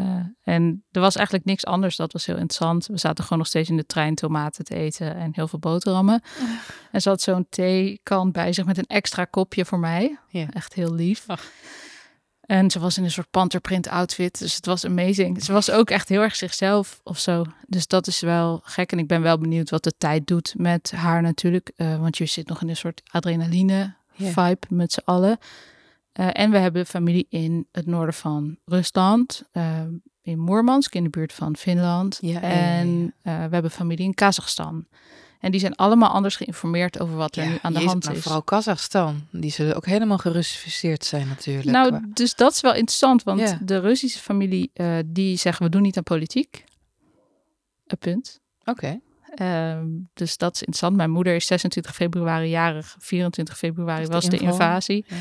[0.42, 1.96] En er was eigenlijk niks anders.
[1.96, 2.86] Dat was heel interessant.
[2.86, 6.22] We zaten gewoon nog steeds in de trein tomaten te eten en heel veel boterhammen.
[6.92, 10.18] En ze had zo'n theekan bij zich met een extra kopje voor mij.
[10.28, 10.46] Ja.
[10.52, 11.24] Echt heel lief.
[11.26, 11.50] Ach.
[12.52, 14.38] En ze was in een soort panterprint outfit.
[14.38, 15.44] Dus het was amazing.
[15.44, 17.44] Ze was ook echt heel erg zichzelf of zo.
[17.66, 18.92] Dus dat is wel gek.
[18.92, 21.72] En ik ben wel benieuwd wat de tijd doet met haar natuurlijk.
[21.76, 25.38] Eh, want je zit nog in een soort adrenaline vibe met z'n allen.
[26.12, 29.42] Eh, en we hebben familie in het noorden van Rusland.
[29.52, 29.80] eh,
[30.22, 32.18] in Moermansk, in de buurt van Finland.
[32.40, 34.86] En we hebben familie in Kazachstan.
[35.42, 38.04] En die zijn allemaal anders geïnformeerd over wat er Ja, nu aan de jezus, hand
[38.04, 38.22] maar is.
[38.22, 39.26] Vooral Kazachstan.
[39.30, 41.66] Die zullen ook helemaal gerussificeerd zijn natuurlijk.
[41.70, 43.58] Nou, Qua- dus dat is wel interessant, want Ja.
[43.62, 46.64] de Russische familie eh, die zeggen we doen niet aan politiek.
[47.86, 48.40] Een punt.
[48.64, 49.00] Oké.
[49.34, 50.96] Ehm, dus dat is interessant.
[50.96, 52.96] Mijn moeder is 26 februari jarig.
[52.98, 55.04] 24 februari Was de invasie.
[55.08, 55.16] Ja.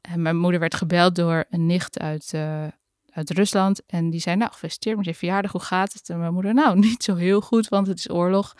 [0.00, 2.64] En mijn moeder werd gebeld door een nicht uit, eh,
[3.10, 3.82] uit Rusland.
[3.86, 5.52] En die zei, nou, gefeliciteerd met je verjaardag.
[5.52, 6.08] Hoe gaat het?
[6.10, 8.54] En mijn moeder, nou, niet zo heel goed, want het is oorlog.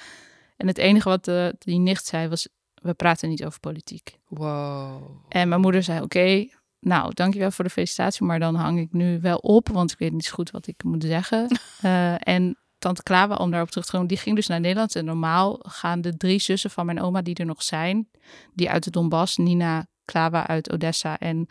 [0.57, 4.19] En het enige wat de, die nicht zei was, we praten niet over politiek.
[4.29, 5.03] Wow.
[5.29, 6.47] En mijn moeder zei, oké,
[6.81, 10.13] nou, dankjewel voor de felicitatie, maar dan hang ik nu wel op, want ik weet
[10.13, 11.49] niet zo goed wat ik moet zeggen.
[11.81, 14.97] Eh, en tante Klawa, om daarop terug te komen, die ging dus naar Nederland.
[14.97, 18.09] En normaal gaan de drie zussen van mijn oma die er nog zijn,
[18.55, 21.47] die uit de Donbass, Nina Klawa uit Odessa en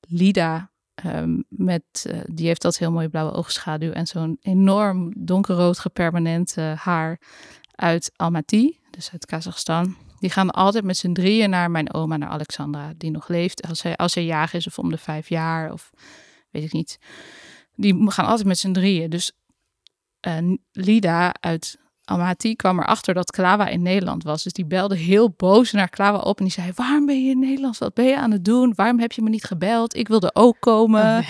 [0.00, 5.78] Lida, ehm, met, eh, die heeft dat heel mooie blauwe oogschaduw en zo'n enorm donkerrood
[5.78, 7.20] gepermanent eh, haar
[7.74, 9.96] uit Almaty, dus uit Kazachstan.
[10.18, 13.68] Die gaan altijd met z'n drieën naar mijn oma, naar Alexandra, die nog leeft.
[13.68, 15.90] Als zij, als zij jagen is of om de vijf jaar of
[16.50, 16.98] weet ik niet.
[17.74, 19.10] Die gaan altijd met z'n drieën.
[19.10, 19.32] Dus
[20.20, 20.38] eh,
[20.72, 24.42] Lida uit Almaty kwam erachter dat Klawa in Nederland was.
[24.42, 26.72] Dus die belde heel boos naar Klawa op en die zei...
[26.74, 27.78] waarom ben je in Nederland?
[27.78, 28.72] Wat ben je aan het doen?
[28.76, 29.96] Waarom heb je me niet gebeld?
[29.96, 31.02] Ik wilde ook komen.
[31.02, 31.24] Oh, nee,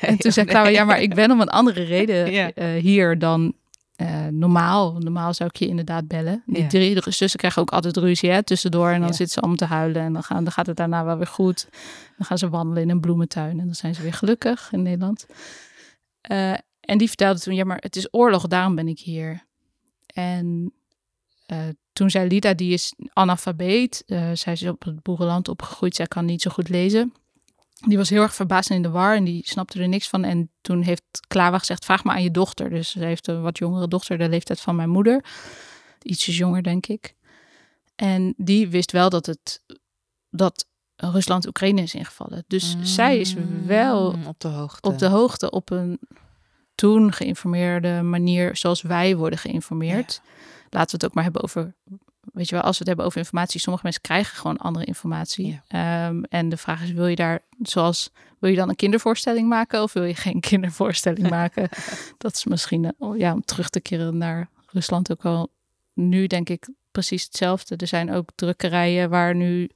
[0.00, 0.74] En toen oh, zei Klawa, nee.
[0.74, 2.52] ja, maar ik ben om een andere reden Ja.
[2.52, 3.54] eh, hier dan
[3.96, 4.92] eh, normaal.
[4.98, 6.42] Normaal zou ik je inderdaad bellen.
[6.46, 6.68] Die Ja.
[6.68, 8.88] drie de zussen krijgen ook altijd ruzie hè, tussendoor.
[8.88, 9.14] En dan Ja.
[9.14, 10.02] zitten ze allemaal te huilen.
[10.02, 11.68] En dan, gaan, dan gaat het daarna wel weer goed.
[12.16, 13.58] Dan gaan ze wandelen in een bloementuin.
[13.60, 15.26] En dan zijn ze weer gelukkig in Nederland.
[16.20, 19.44] Eh, en die vertelde toen, ja, maar het is oorlog, daarom ben ik hier.
[20.06, 20.72] En
[21.46, 21.58] eh,
[21.92, 24.02] toen zei Lida, die is analfabeet.
[24.32, 25.94] zij is op het boerenland opgegroeid.
[25.96, 27.12] Zij kan niet zo goed lezen.
[27.86, 30.24] Die was heel erg verbaasd en in de war en die snapte er niks van.
[30.24, 32.70] En toen heeft Klawa gezegd, vraag maar aan je dochter.
[32.70, 35.24] Dus ze heeft een wat jongere dochter, de leeftijd van mijn moeder.
[36.02, 37.14] Ietsjes jonger, denk ik.
[37.96, 39.62] En die wist wel dat het
[40.30, 40.66] dat
[40.96, 42.44] Rusland Oekraïne is ingevallen.
[42.46, 43.34] Dus zij is
[43.66, 44.88] wel Mm, op de hoogte.
[44.88, 45.98] op de hoogte op een
[46.74, 50.20] toen geïnformeerde manier zoals wij worden geïnformeerd.
[50.70, 51.74] Laten we het ook maar hebben over,
[52.32, 55.60] weet je wel, als we het hebben over informatie, sommige mensen krijgen gewoon andere informatie.
[55.68, 59.82] Ehm, en de vraag is, wil je daar, zoals, wil je dan een kindervoorstelling maken
[59.82, 61.68] of wil je geen kindervoorstelling maken?
[62.18, 65.52] Dat is misschien, eh, ja, om terug te keren naar Rusland ook al.
[65.92, 67.76] Nu denk ik precies hetzelfde.
[67.76, 69.70] Er zijn ook drukkerijen waar nu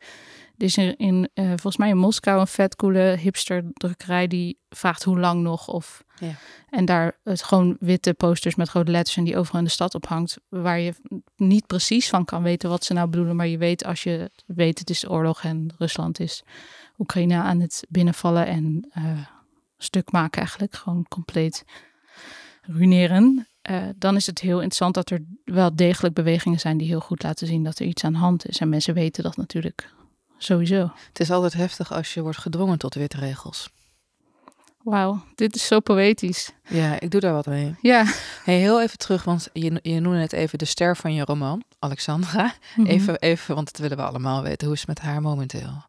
[0.61, 4.59] er is in, in eh, volgens mij in Moskou een vet coole hipster drukkerij die
[4.69, 5.69] vraagt hoe lang nog.
[5.69, 6.35] Of, Ja.
[6.71, 9.95] En daar het gewoon witte posters met grote letters en die overal in de stad
[9.95, 10.37] ophangt.
[10.49, 10.95] Waar je
[11.37, 13.37] niet precies van kan weten wat ze nou bedoelen.
[13.37, 16.43] Maar je weet als je weet het is oorlog en Rusland is
[16.99, 19.19] Oekraïne aan het binnenvallen en eh,
[19.79, 20.75] stuk maken eigenlijk.
[20.75, 21.65] Gewoon compleet
[22.63, 23.49] ruïneren.
[23.63, 27.23] Eh, dan is het heel interessant dat er wel degelijk bewegingen zijn die heel goed
[27.23, 28.59] laten zien dat er iets aan de hand is.
[28.59, 29.95] En mensen weten dat natuurlijk
[30.39, 30.93] sowieso.
[31.09, 33.71] Het is altijd heftig als je wordt gedwongen tot witregels.
[34.83, 36.51] Wauw, dit is zo poëtisch.
[36.69, 37.75] Ja, ik doe daar wat mee.
[37.81, 38.05] Ja.
[38.45, 41.63] Hey, heel even terug, want je, je noemde net even de ster van je roman,
[41.79, 42.53] Alexandra.
[42.77, 42.87] Mhm.
[42.87, 44.67] Even, even, want dat willen we allemaal weten.
[44.67, 45.83] Hoe is het met haar momenteel?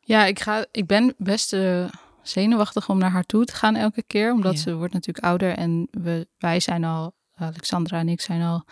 [0.00, 1.84] Ja, ik, ga, ik ben best eh,
[2.22, 4.32] zenuwachtig om naar haar toe te gaan elke keer.
[4.32, 4.60] Omdat Ja.
[4.60, 5.56] ze wordt natuurlijk ouder.
[5.56, 8.64] En we, wij zijn al, Alexandra en ik zijn al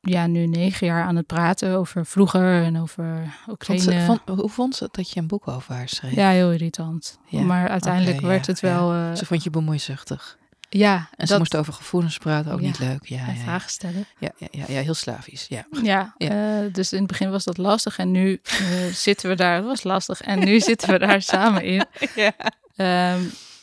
[0.00, 3.82] ja, nu negen jaar aan het praten over vroeger en over Vond Oekraïne.
[3.82, 6.14] ze, vond, hoe vond ze dat je een boek over haar schreef?
[6.14, 7.18] Ja, heel irritant.
[7.26, 8.94] Ja, Maar uiteindelijk werd ja, het wel...
[8.94, 9.10] ja.
[9.10, 10.38] eh, Ze vond je bemoeizuchtig.
[10.68, 13.04] ja, En ze dat, moest over gevoelens praten, ook niet leuk.
[13.08, 14.04] Ja, en vragen stellen.
[14.18, 15.46] Ja, ja, ja, ja, heel slavisch.
[15.48, 15.66] Ja.
[15.82, 16.62] Ja, Ja.
[16.62, 18.58] eh, dus in het begin was dat lastig en nu eh,
[18.92, 21.84] zitten we daar, het was lastig en nu zitten we daar samen in.
[22.14, 22.32] ja.
[22.76, 23.20] Ehm,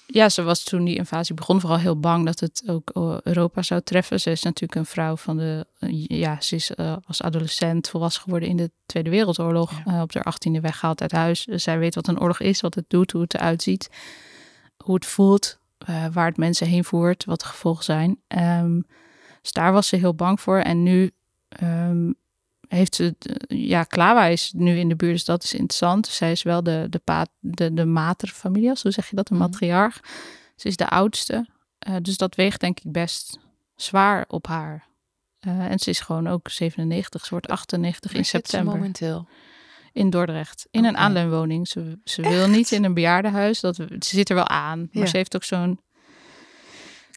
[0.09, 3.61] ja, ze was toen die invasie begon vooral heel bang dat het ook eh, Europa
[3.61, 4.19] zou treffen.
[4.19, 8.21] Ze is natuurlijk een vrouw van de, eh, ja, ze is uh, als adolescent volwassen
[8.21, 9.71] geworden in de Tweede Wereldoorlog.
[9.85, 10.01] Ja.
[10.01, 11.45] op haar achttiende weggehaald uit huis.
[11.45, 13.89] Dus zij weet wat een oorlog is, wat het doet, hoe het eruit ziet,
[14.77, 15.59] hoe het voelt,
[16.11, 18.19] waar het mensen heen voert, wat de gevolgen zijn.
[18.27, 18.85] Um,
[19.41, 20.59] dus daar was ze heel bang voor.
[20.59, 21.11] En nu
[21.63, 22.15] um,
[22.68, 23.15] heeft ze,
[23.47, 26.07] ja, Klawa is nu in de buurt, dus dat is interessant.
[26.07, 29.39] Zij is wel de, de, de, de materfamilie, zo zeg je dat, de mm.
[29.39, 29.99] matriarch.
[30.55, 31.47] Ze is de oudste,
[31.88, 33.39] uh, dus dat weegt denk ik best
[33.76, 34.88] zwaar op haar.
[35.47, 38.74] Uh, en ze is gewoon ook 97, ze wordt 98 in september.
[38.76, 39.28] momenteel?
[39.93, 40.91] In Dordrecht, in okay.
[40.91, 41.68] een aanleunwoning.
[41.68, 44.80] Ze, ze wil niet in een bejaardenhuis, dat, ze zit er wel aan.
[44.80, 45.09] Maar ja.
[45.09, 45.80] ze heeft ook zo'n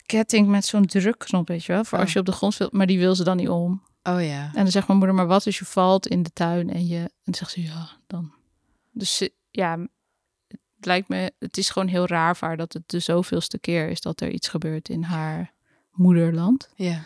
[0.05, 1.83] ketting met zo'n drukknop, weet je wel.
[1.83, 2.03] Voor oh.
[2.03, 3.81] als je op de grond wilt, maar die wil ze dan niet om.
[4.03, 4.45] Oh ja.
[4.45, 6.97] En dan zegt mijn moeder, maar wat als je valt in de tuin en je...
[6.97, 8.33] En dan zegt ze, ja, dan...
[8.91, 9.77] Dus ja,
[10.47, 11.33] het lijkt me...
[11.39, 14.29] Het is gewoon heel raar voor haar dat het de zoveelste keer is dat er
[14.29, 15.53] iets gebeurt in haar
[15.91, 16.69] moederland.
[16.75, 17.03] Ja.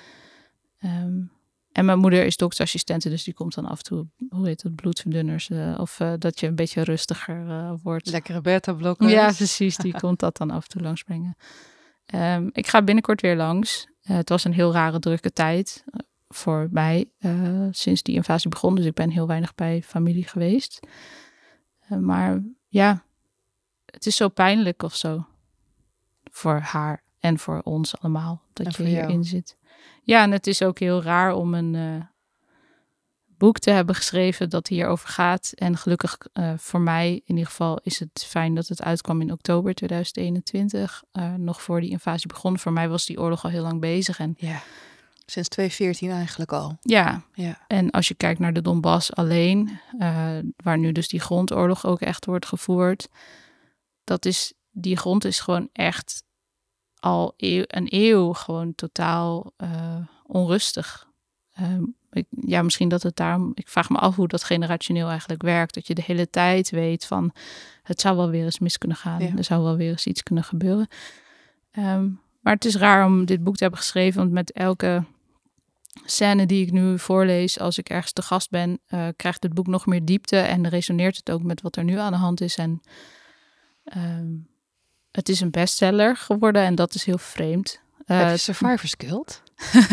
[0.84, 1.32] Um,
[1.72, 4.76] en mijn moeder is doktersassistente, dus die komt dan af en toe, hoe heet het,
[4.76, 5.50] bloedverdunners.
[5.50, 8.10] Uh, of uh, dat je een beetje rustiger uh, wordt.
[8.10, 9.10] Lekkere beta-blokken.
[9.10, 9.78] Ja, precies.
[9.78, 11.38] Die komt dat dan af en toe langsbrengen.
[12.14, 13.88] Um, ik ga binnenkort weer langs.
[14.02, 15.84] het was een heel rare, drukke tijd
[16.28, 18.76] voor mij uh, sinds die invasie begon.
[18.76, 20.80] Dus ik ben heel weinig bij familie geweest.
[21.90, 23.04] Uh, maar ja,
[23.86, 25.26] het is zo pijnlijk of zo.
[26.32, 28.42] Voor haar en voor ons allemaal.
[28.54, 29.58] Dat je hierin zit.
[30.04, 32.04] Ja, en het is ook heel raar om een uh,
[33.38, 35.52] boek te hebben geschreven dat hierover gaat.
[35.56, 36.18] En gelukkig
[36.58, 41.04] voor mij in ieder geval is het fijn dat het uitkwam in oktober 2021.
[41.38, 42.60] nog voor die invasie begon.
[42.60, 44.20] Voor mij was die oorlog al heel lang bezig.
[44.20, 44.62] En ja
[45.26, 46.78] Sinds 2014 eigenlijk al.
[46.82, 47.24] Ja.
[47.34, 47.66] ja.
[47.68, 52.02] En als je kijkt naar de Donbass alleen, uh, waar nu dus die grondoorlog ook
[52.02, 53.10] echt wordt gevoerd,
[54.04, 56.24] dat is, die grond is gewoon echt
[57.00, 61.08] al eeuw, een eeuw gewoon totaal uh, onrustig.
[61.62, 65.42] Um, ik, ja, misschien dat het daarom, ik vraag me af hoe dat generationeel eigenlijk
[65.42, 65.74] werkt.
[65.74, 67.32] Dat je de hele tijd weet van,
[67.84, 69.22] het zou wel weer eens mis kunnen gaan.
[69.22, 69.32] Ja.
[69.38, 70.88] Er zou wel weer eens iets kunnen gebeuren.
[71.72, 75.04] Um, maar het is raar om dit boek te hebben geschreven, want met elke
[76.04, 79.68] scène die ik nu voorlees als ik ergens te gast ben, uh, krijgt het boek
[79.68, 82.58] nog meer diepte en resoneert het ook met wat er nu aan de hand is.
[82.58, 82.82] En
[83.98, 84.48] um,
[85.12, 87.82] het is een bestseller geworden en dat is heel vreemd.
[88.06, 89.42] Uh, Heb je Survivor's Guild?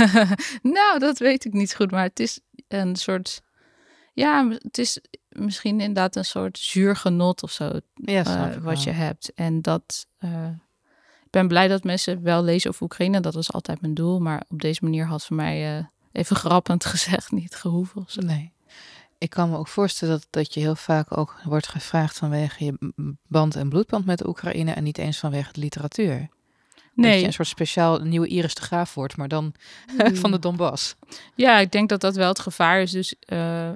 [0.77, 3.43] nou, dat weet ik niet goed, maar het is een soort...
[4.15, 9.33] Ja, het is misschien inderdaad een soort zuurgenot of zo, ja, uh, wat je hebt.
[9.35, 10.07] En dat
[11.33, 13.21] ben blij dat mensen wel lezen over Oekraïne.
[13.21, 14.21] Dat was altijd mijn doel.
[14.21, 18.07] Maar op deze manier had voor mij uh, even grappend gezegd niet gehoeven.
[18.17, 18.53] Nee.
[19.19, 22.93] Ik kan me ook voorstellen dat, dat je heel vaak ook wordt gevraagd vanwege je
[23.29, 26.29] band en bloedband met Oekraïne en niet eens vanwege de literatuur.
[26.95, 27.11] Nee.
[27.11, 29.55] Dat je een soort speciaal nieuwe Iris de Graaf wordt, maar dan
[29.99, 30.17] mm.
[30.23, 30.97] van de Donbass.
[31.35, 32.91] Ja, ik denk dat dat wel het gevaar is.
[32.91, 33.71] Dus uh,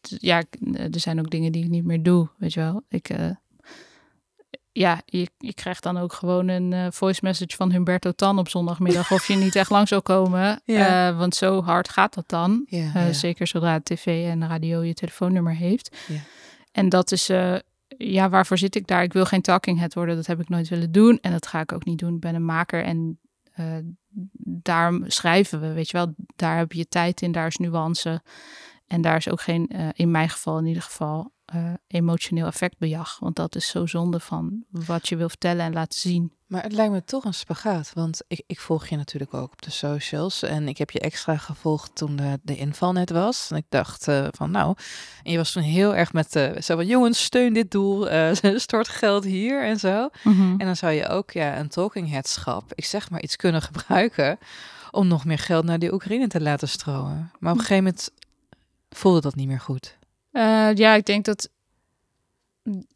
[0.00, 2.82] ja, er zijn ook dingen die ik niet meer doe, weet je wel.
[2.88, 3.30] Ik, uh,
[4.76, 8.48] ja, je, je krijgt dan ook gewoon een uh, voice message van Humberto Tan op
[8.48, 10.42] zondagmiddag of je niet echt lang zou komen.
[10.64, 11.10] Ja.
[11.10, 12.64] Uh, want zo hard gaat dat dan.
[12.66, 13.12] Ja, uh, ja.
[13.12, 15.96] Zeker zodra tv en radio je telefoonnummer heeft.
[16.72, 17.26] En dat is,
[17.86, 19.02] ja, waarvoor zit ik daar?
[19.02, 20.16] Ik wil geen talking head worden.
[20.16, 21.18] Dat heb ik nooit willen doen.
[21.20, 22.14] En dat ga ik ook niet doen.
[22.14, 23.18] Ik ben een maker en
[24.62, 25.72] daarom schrijven we.
[25.72, 28.22] Weet je wel, daar heb je tijd in, daar is nuance.
[28.86, 33.18] En daar is ook geen, in mijn geval in ieder geval, uh, emotioneel effectbejag.
[33.18, 36.32] Want dat is zo zonde van wat je wil vertellen en laten zien.
[36.46, 37.90] Maar het lijkt me toch een spagaat.
[37.94, 40.42] Want ik, ik volg je natuurlijk ook op de socials.
[40.42, 43.50] En ik heb je extra gevolgd toen de, de inval net was.
[43.50, 44.76] En ik dacht uh, van nou.
[45.22, 48.08] En je was toen heel erg met uh, zo van jongens, steun dit doel.
[48.56, 50.08] stort geld hier en zo.
[50.22, 50.60] Mm -hmm.
[50.60, 54.38] En dan zou je ook ja, een talking headschap, ik zeg maar iets kunnen gebruiken.
[54.90, 57.30] Om nog meer geld naar de Oekraïne te laten stromen.
[57.38, 58.10] Maar op een gegeven moment
[58.90, 59.96] voelde dat niet meer goed.
[60.34, 61.50] Uh, ja, ik denk dat,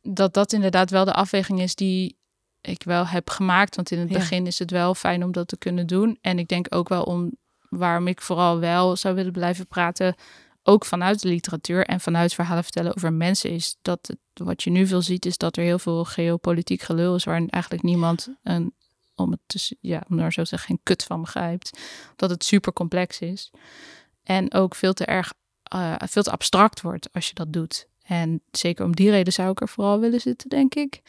[0.03, 2.16] dat dat inderdaad wel de afweging is die
[2.61, 3.76] ik wel heb gemaakt.
[3.76, 4.18] Want in het ja.
[4.18, 6.18] begin is het wel fijn om dat te kunnen doen.
[6.20, 7.36] En ik denk ook wel om
[7.68, 10.14] waarom ik vooral wel zou willen blijven praten.
[10.62, 14.70] Ook vanuit de literatuur en vanuit verhalen vertellen over mensen is dat het, wat je
[14.70, 18.74] nu veel ziet, is dat er heel veel geopolitiek gelul is waar eigenlijk niemand een,
[19.14, 21.78] om het te, ja, om maar zo te zeggen, geen kut van begrijpt.
[22.16, 23.51] Dat het super complex is.
[24.22, 25.32] En ook veel te erg
[25.75, 27.89] uh, veel te abstract wordt als je dat doet.
[28.03, 31.03] En zeker om die reden zou ik er vooral willen zitten, denk ik.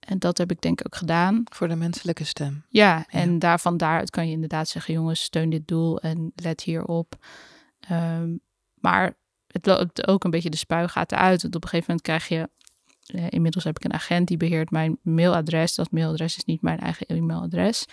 [0.00, 1.42] En dat heb ik denk ik ook gedaan.
[1.44, 2.64] Voor de menselijke stem.
[2.68, 3.38] Ja, en ja.
[3.38, 7.16] daarvan daaruit kan je inderdaad zeggen, jongens, steun dit doel en let hierop.
[7.90, 8.40] Um,
[8.74, 9.14] maar
[9.46, 11.42] het loopt ook een beetje de spuigaten uit.
[11.42, 12.48] Want op een gegeven moment krijg je
[13.06, 15.74] eh, inmiddels heb ik een agent die beheert mijn mailadres.
[15.74, 17.84] Dat mailadres is niet mijn eigen e-mailadres.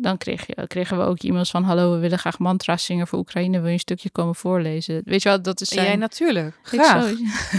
[0.00, 3.18] Dan kreeg je, kregen we ook e-mails van: Hallo, we willen graag mantra's zingen voor
[3.18, 3.58] Oekraïne.
[3.58, 5.02] Wil je een stukje komen voorlezen?
[5.04, 5.68] Weet je wel, dat is.
[5.68, 5.86] Zijn...
[5.86, 6.54] Jij natuurlijk.
[6.70, 7.12] Ik Graag.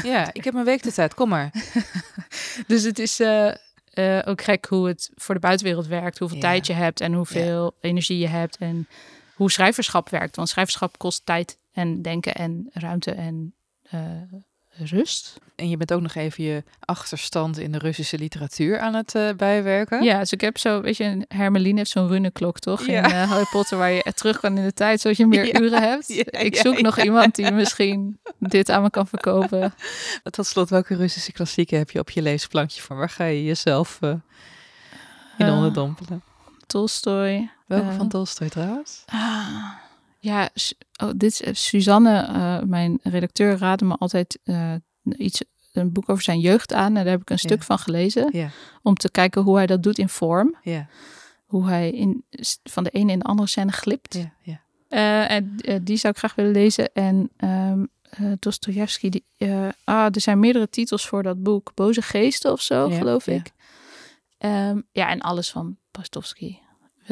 [0.04, 1.14] Ja, ik heb een week de tijd.
[1.14, 1.52] Kom maar.
[2.68, 3.48] Dus het is eh,
[3.94, 6.20] eh, ook gek hoe het voor de buitenwereld werkt.
[6.20, 6.44] Hoeveel Ja.
[6.44, 8.58] tijd je hebt en hoeveel energie je hebt.
[8.58, 8.88] En
[9.36, 10.36] hoe schrijverschap werkt.
[10.36, 14.00] Want schrijverschap kost tijd en denken en ruimte en eh,
[14.78, 15.40] rust.
[15.56, 19.30] En je bent ook nog even je achterstand in de Russische literatuur aan het eh,
[19.38, 20.04] bijwerken.
[20.04, 22.86] Ja, dus ik heb zo, weet je, Hermeline heeft zo'n runneklok toch?
[22.86, 23.04] Ja.
[23.04, 25.60] In eh, Harry Potter waar je terug kan in de tijd, zodat je meer Ja,
[25.60, 26.08] uren hebt.
[26.08, 29.74] ja, ik zoek nog iemand die misschien dit aan me kan verkopen.
[30.30, 32.98] Tot slot, welke Russische klassieken heb je op je leesplankje van?
[32.98, 34.14] Waar ga je jezelf eh,
[35.38, 36.24] in onderdompelen?
[36.66, 37.50] Tolstoy.
[37.66, 39.04] Welke van Tolstoy trouwens?
[39.06, 39.74] Ah,
[40.22, 40.50] ja,
[41.04, 45.44] oh, dit is, eh, Suzanne, eh, mijn redacteur, raadde me altijd eh, iets,
[45.74, 46.86] een boek over zijn jeugd aan.
[46.88, 47.66] En daar heb ik een stuk Ja.
[47.66, 48.30] van gelezen.
[48.32, 48.50] Ja,
[48.82, 50.56] Om te kijken hoe hij dat doet in vorm.
[50.64, 50.88] ja,
[51.46, 52.24] Hoe hij in,
[52.64, 54.18] van de ene in de andere scène glipt.
[54.90, 56.94] en die zou ik graag willen lezen.
[56.94, 59.24] En ehm eh Dostoevsky, die,
[59.84, 61.72] ah, er zijn meerdere titels voor dat boek.
[61.76, 63.34] Boze geesten of zo, geloof ja.
[63.34, 63.52] ik.
[64.38, 66.58] Ehm, ja, en alles van Pastovsky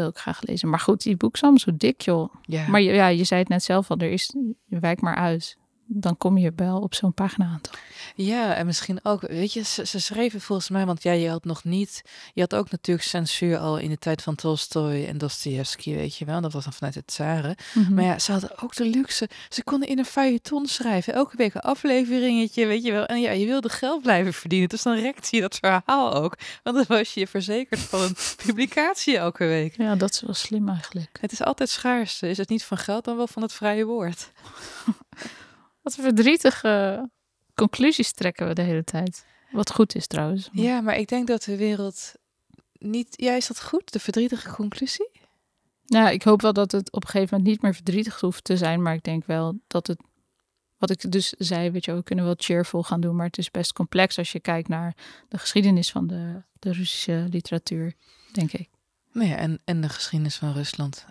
[0.01, 0.69] wil ik graag lezen.
[0.69, 2.33] Maar goed, die boek is allemaal zo dik, joh.
[2.41, 2.67] ja.
[2.67, 4.35] Maar ja, je zei het net zelf al, er is,
[4.65, 5.57] wijk maar uit.
[5.91, 7.61] Dan kom je wel op zo'n pagina aan.
[7.61, 7.79] toch?
[8.15, 11.43] Ja, en misschien ook, weet je, ze, ze schreven volgens mij, want ja, je had
[11.43, 12.01] nog niet,
[12.33, 16.25] je had ook natuurlijk censuur al in de tijd van Tolstoy en Dostoevsky, weet je
[16.25, 17.55] wel, dat was dan vanuit het tsaren.
[17.91, 21.53] Maar ja, ze hadden ook de luxe, ze konden in een feuilleton schrijven, elke week
[21.53, 23.05] een afleveringetje, weet je wel.
[23.05, 26.75] En ja, je wilde geld blijven verdienen, dus dan rekte je dat verhaal ook, want
[26.75, 28.15] dan was je verzekerd van een
[28.45, 29.77] publicatie elke week.
[29.77, 31.17] ja, dat is wel slim eigenlijk.
[31.21, 34.31] Het is altijd schaars, is het niet van geld, dan wel van het vrije woord.
[35.95, 37.09] Wat verdrietige
[37.55, 39.25] conclusies trekken we de hele tijd.
[39.51, 40.49] Wat goed is trouwens.
[40.51, 42.13] Ja, maar ik denk dat de wereld
[42.73, 45.09] niet, ja, is dat goed, de verdrietige conclusie?
[45.85, 48.57] Ja, ik hoop wel dat het op een gegeven moment niet meer verdrietig hoeft te
[48.57, 48.81] zijn.
[48.81, 50.01] Maar ik denk wel dat het.
[50.77, 53.15] Wat ik dus zei, weet je, we kunnen wel cheerful gaan doen.
[53.15, 54.95] Maar het is best complex als je kijkt naar
[55.27, 57.93] de geschiedenis van de, de Russische literatuur,
[58.31, 58.69] denk ik.
[59.11, 61.05] Nou ja, en, en de geschiedenis van Rusland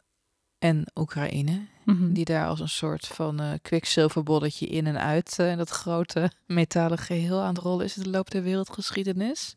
[0.58, 2.12] en Oekraïne, Mhm.
[2.12, 7.40] die daar als een soort van kwikzilverbolletje in en uit eh, dat grote metalen geheel
[7.40, 9.54] aan het rollen is in de loop der wereldgeschiedenis.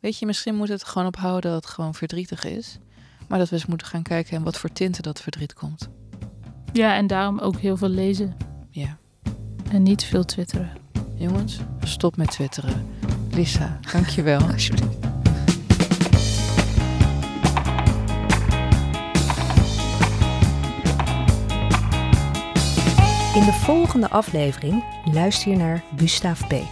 [0.00, 2.78] Weet je, misschien moet het gewoon ophouden dat het gewoon verdrietig is.
[3.28, 5.88] Maar dat we eens moeten gaan kijken en wat voor tinten dat verdriet komt.
[6.72, 8.36] Ja, en daarom ook heel veel lezen
[8.70, 8.98] Ja,
[9.70, 10.70] en niet veel twitteren.
[11.14, 12.86] jongens, stop met twitteren.
[13.30, 14.40] Lisa, dankjewel.
[14.52, 15.09] Alsjeblieft.
[23.34, 26.68] In de volgende aflevering luister je naar Gustav Beek.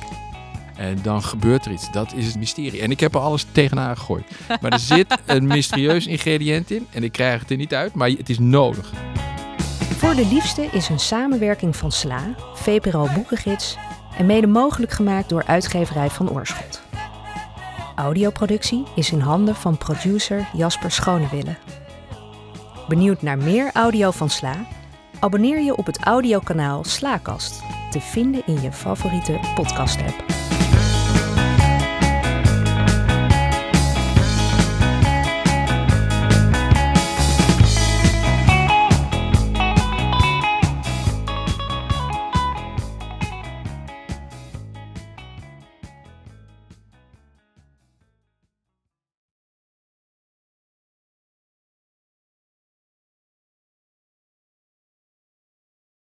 [0.76, 1.92] En dan gebeurt er iets.
[1.92, 2.80] Dat is het mysterie.
[2.80, 4.24] En ik heb er alles tegenaan gegooid.
[4.60, 6.86] Maar er zit een mysterieus ingrediënt in.
[6.90, 8.92] En ik krijg het er niet uit, maar het is nodig.
[9.96, 13.76] Voor de Liefste is een samenwerking van SLA, VPRO Boekengids
[14.16, 16.82] en mede mogelijk gemaakt door uitgeverij Van Oorschot.
[17.94, 21.56] Audioproductie is in handen van producer Jasper Schonewille.
[22.88, 24.77] Benieuwd naar meer audio van SLA?
[25.20, 30.37] Abonneer je op het audiokanaal Slaakast, te vinden in je favoriete podcast-app.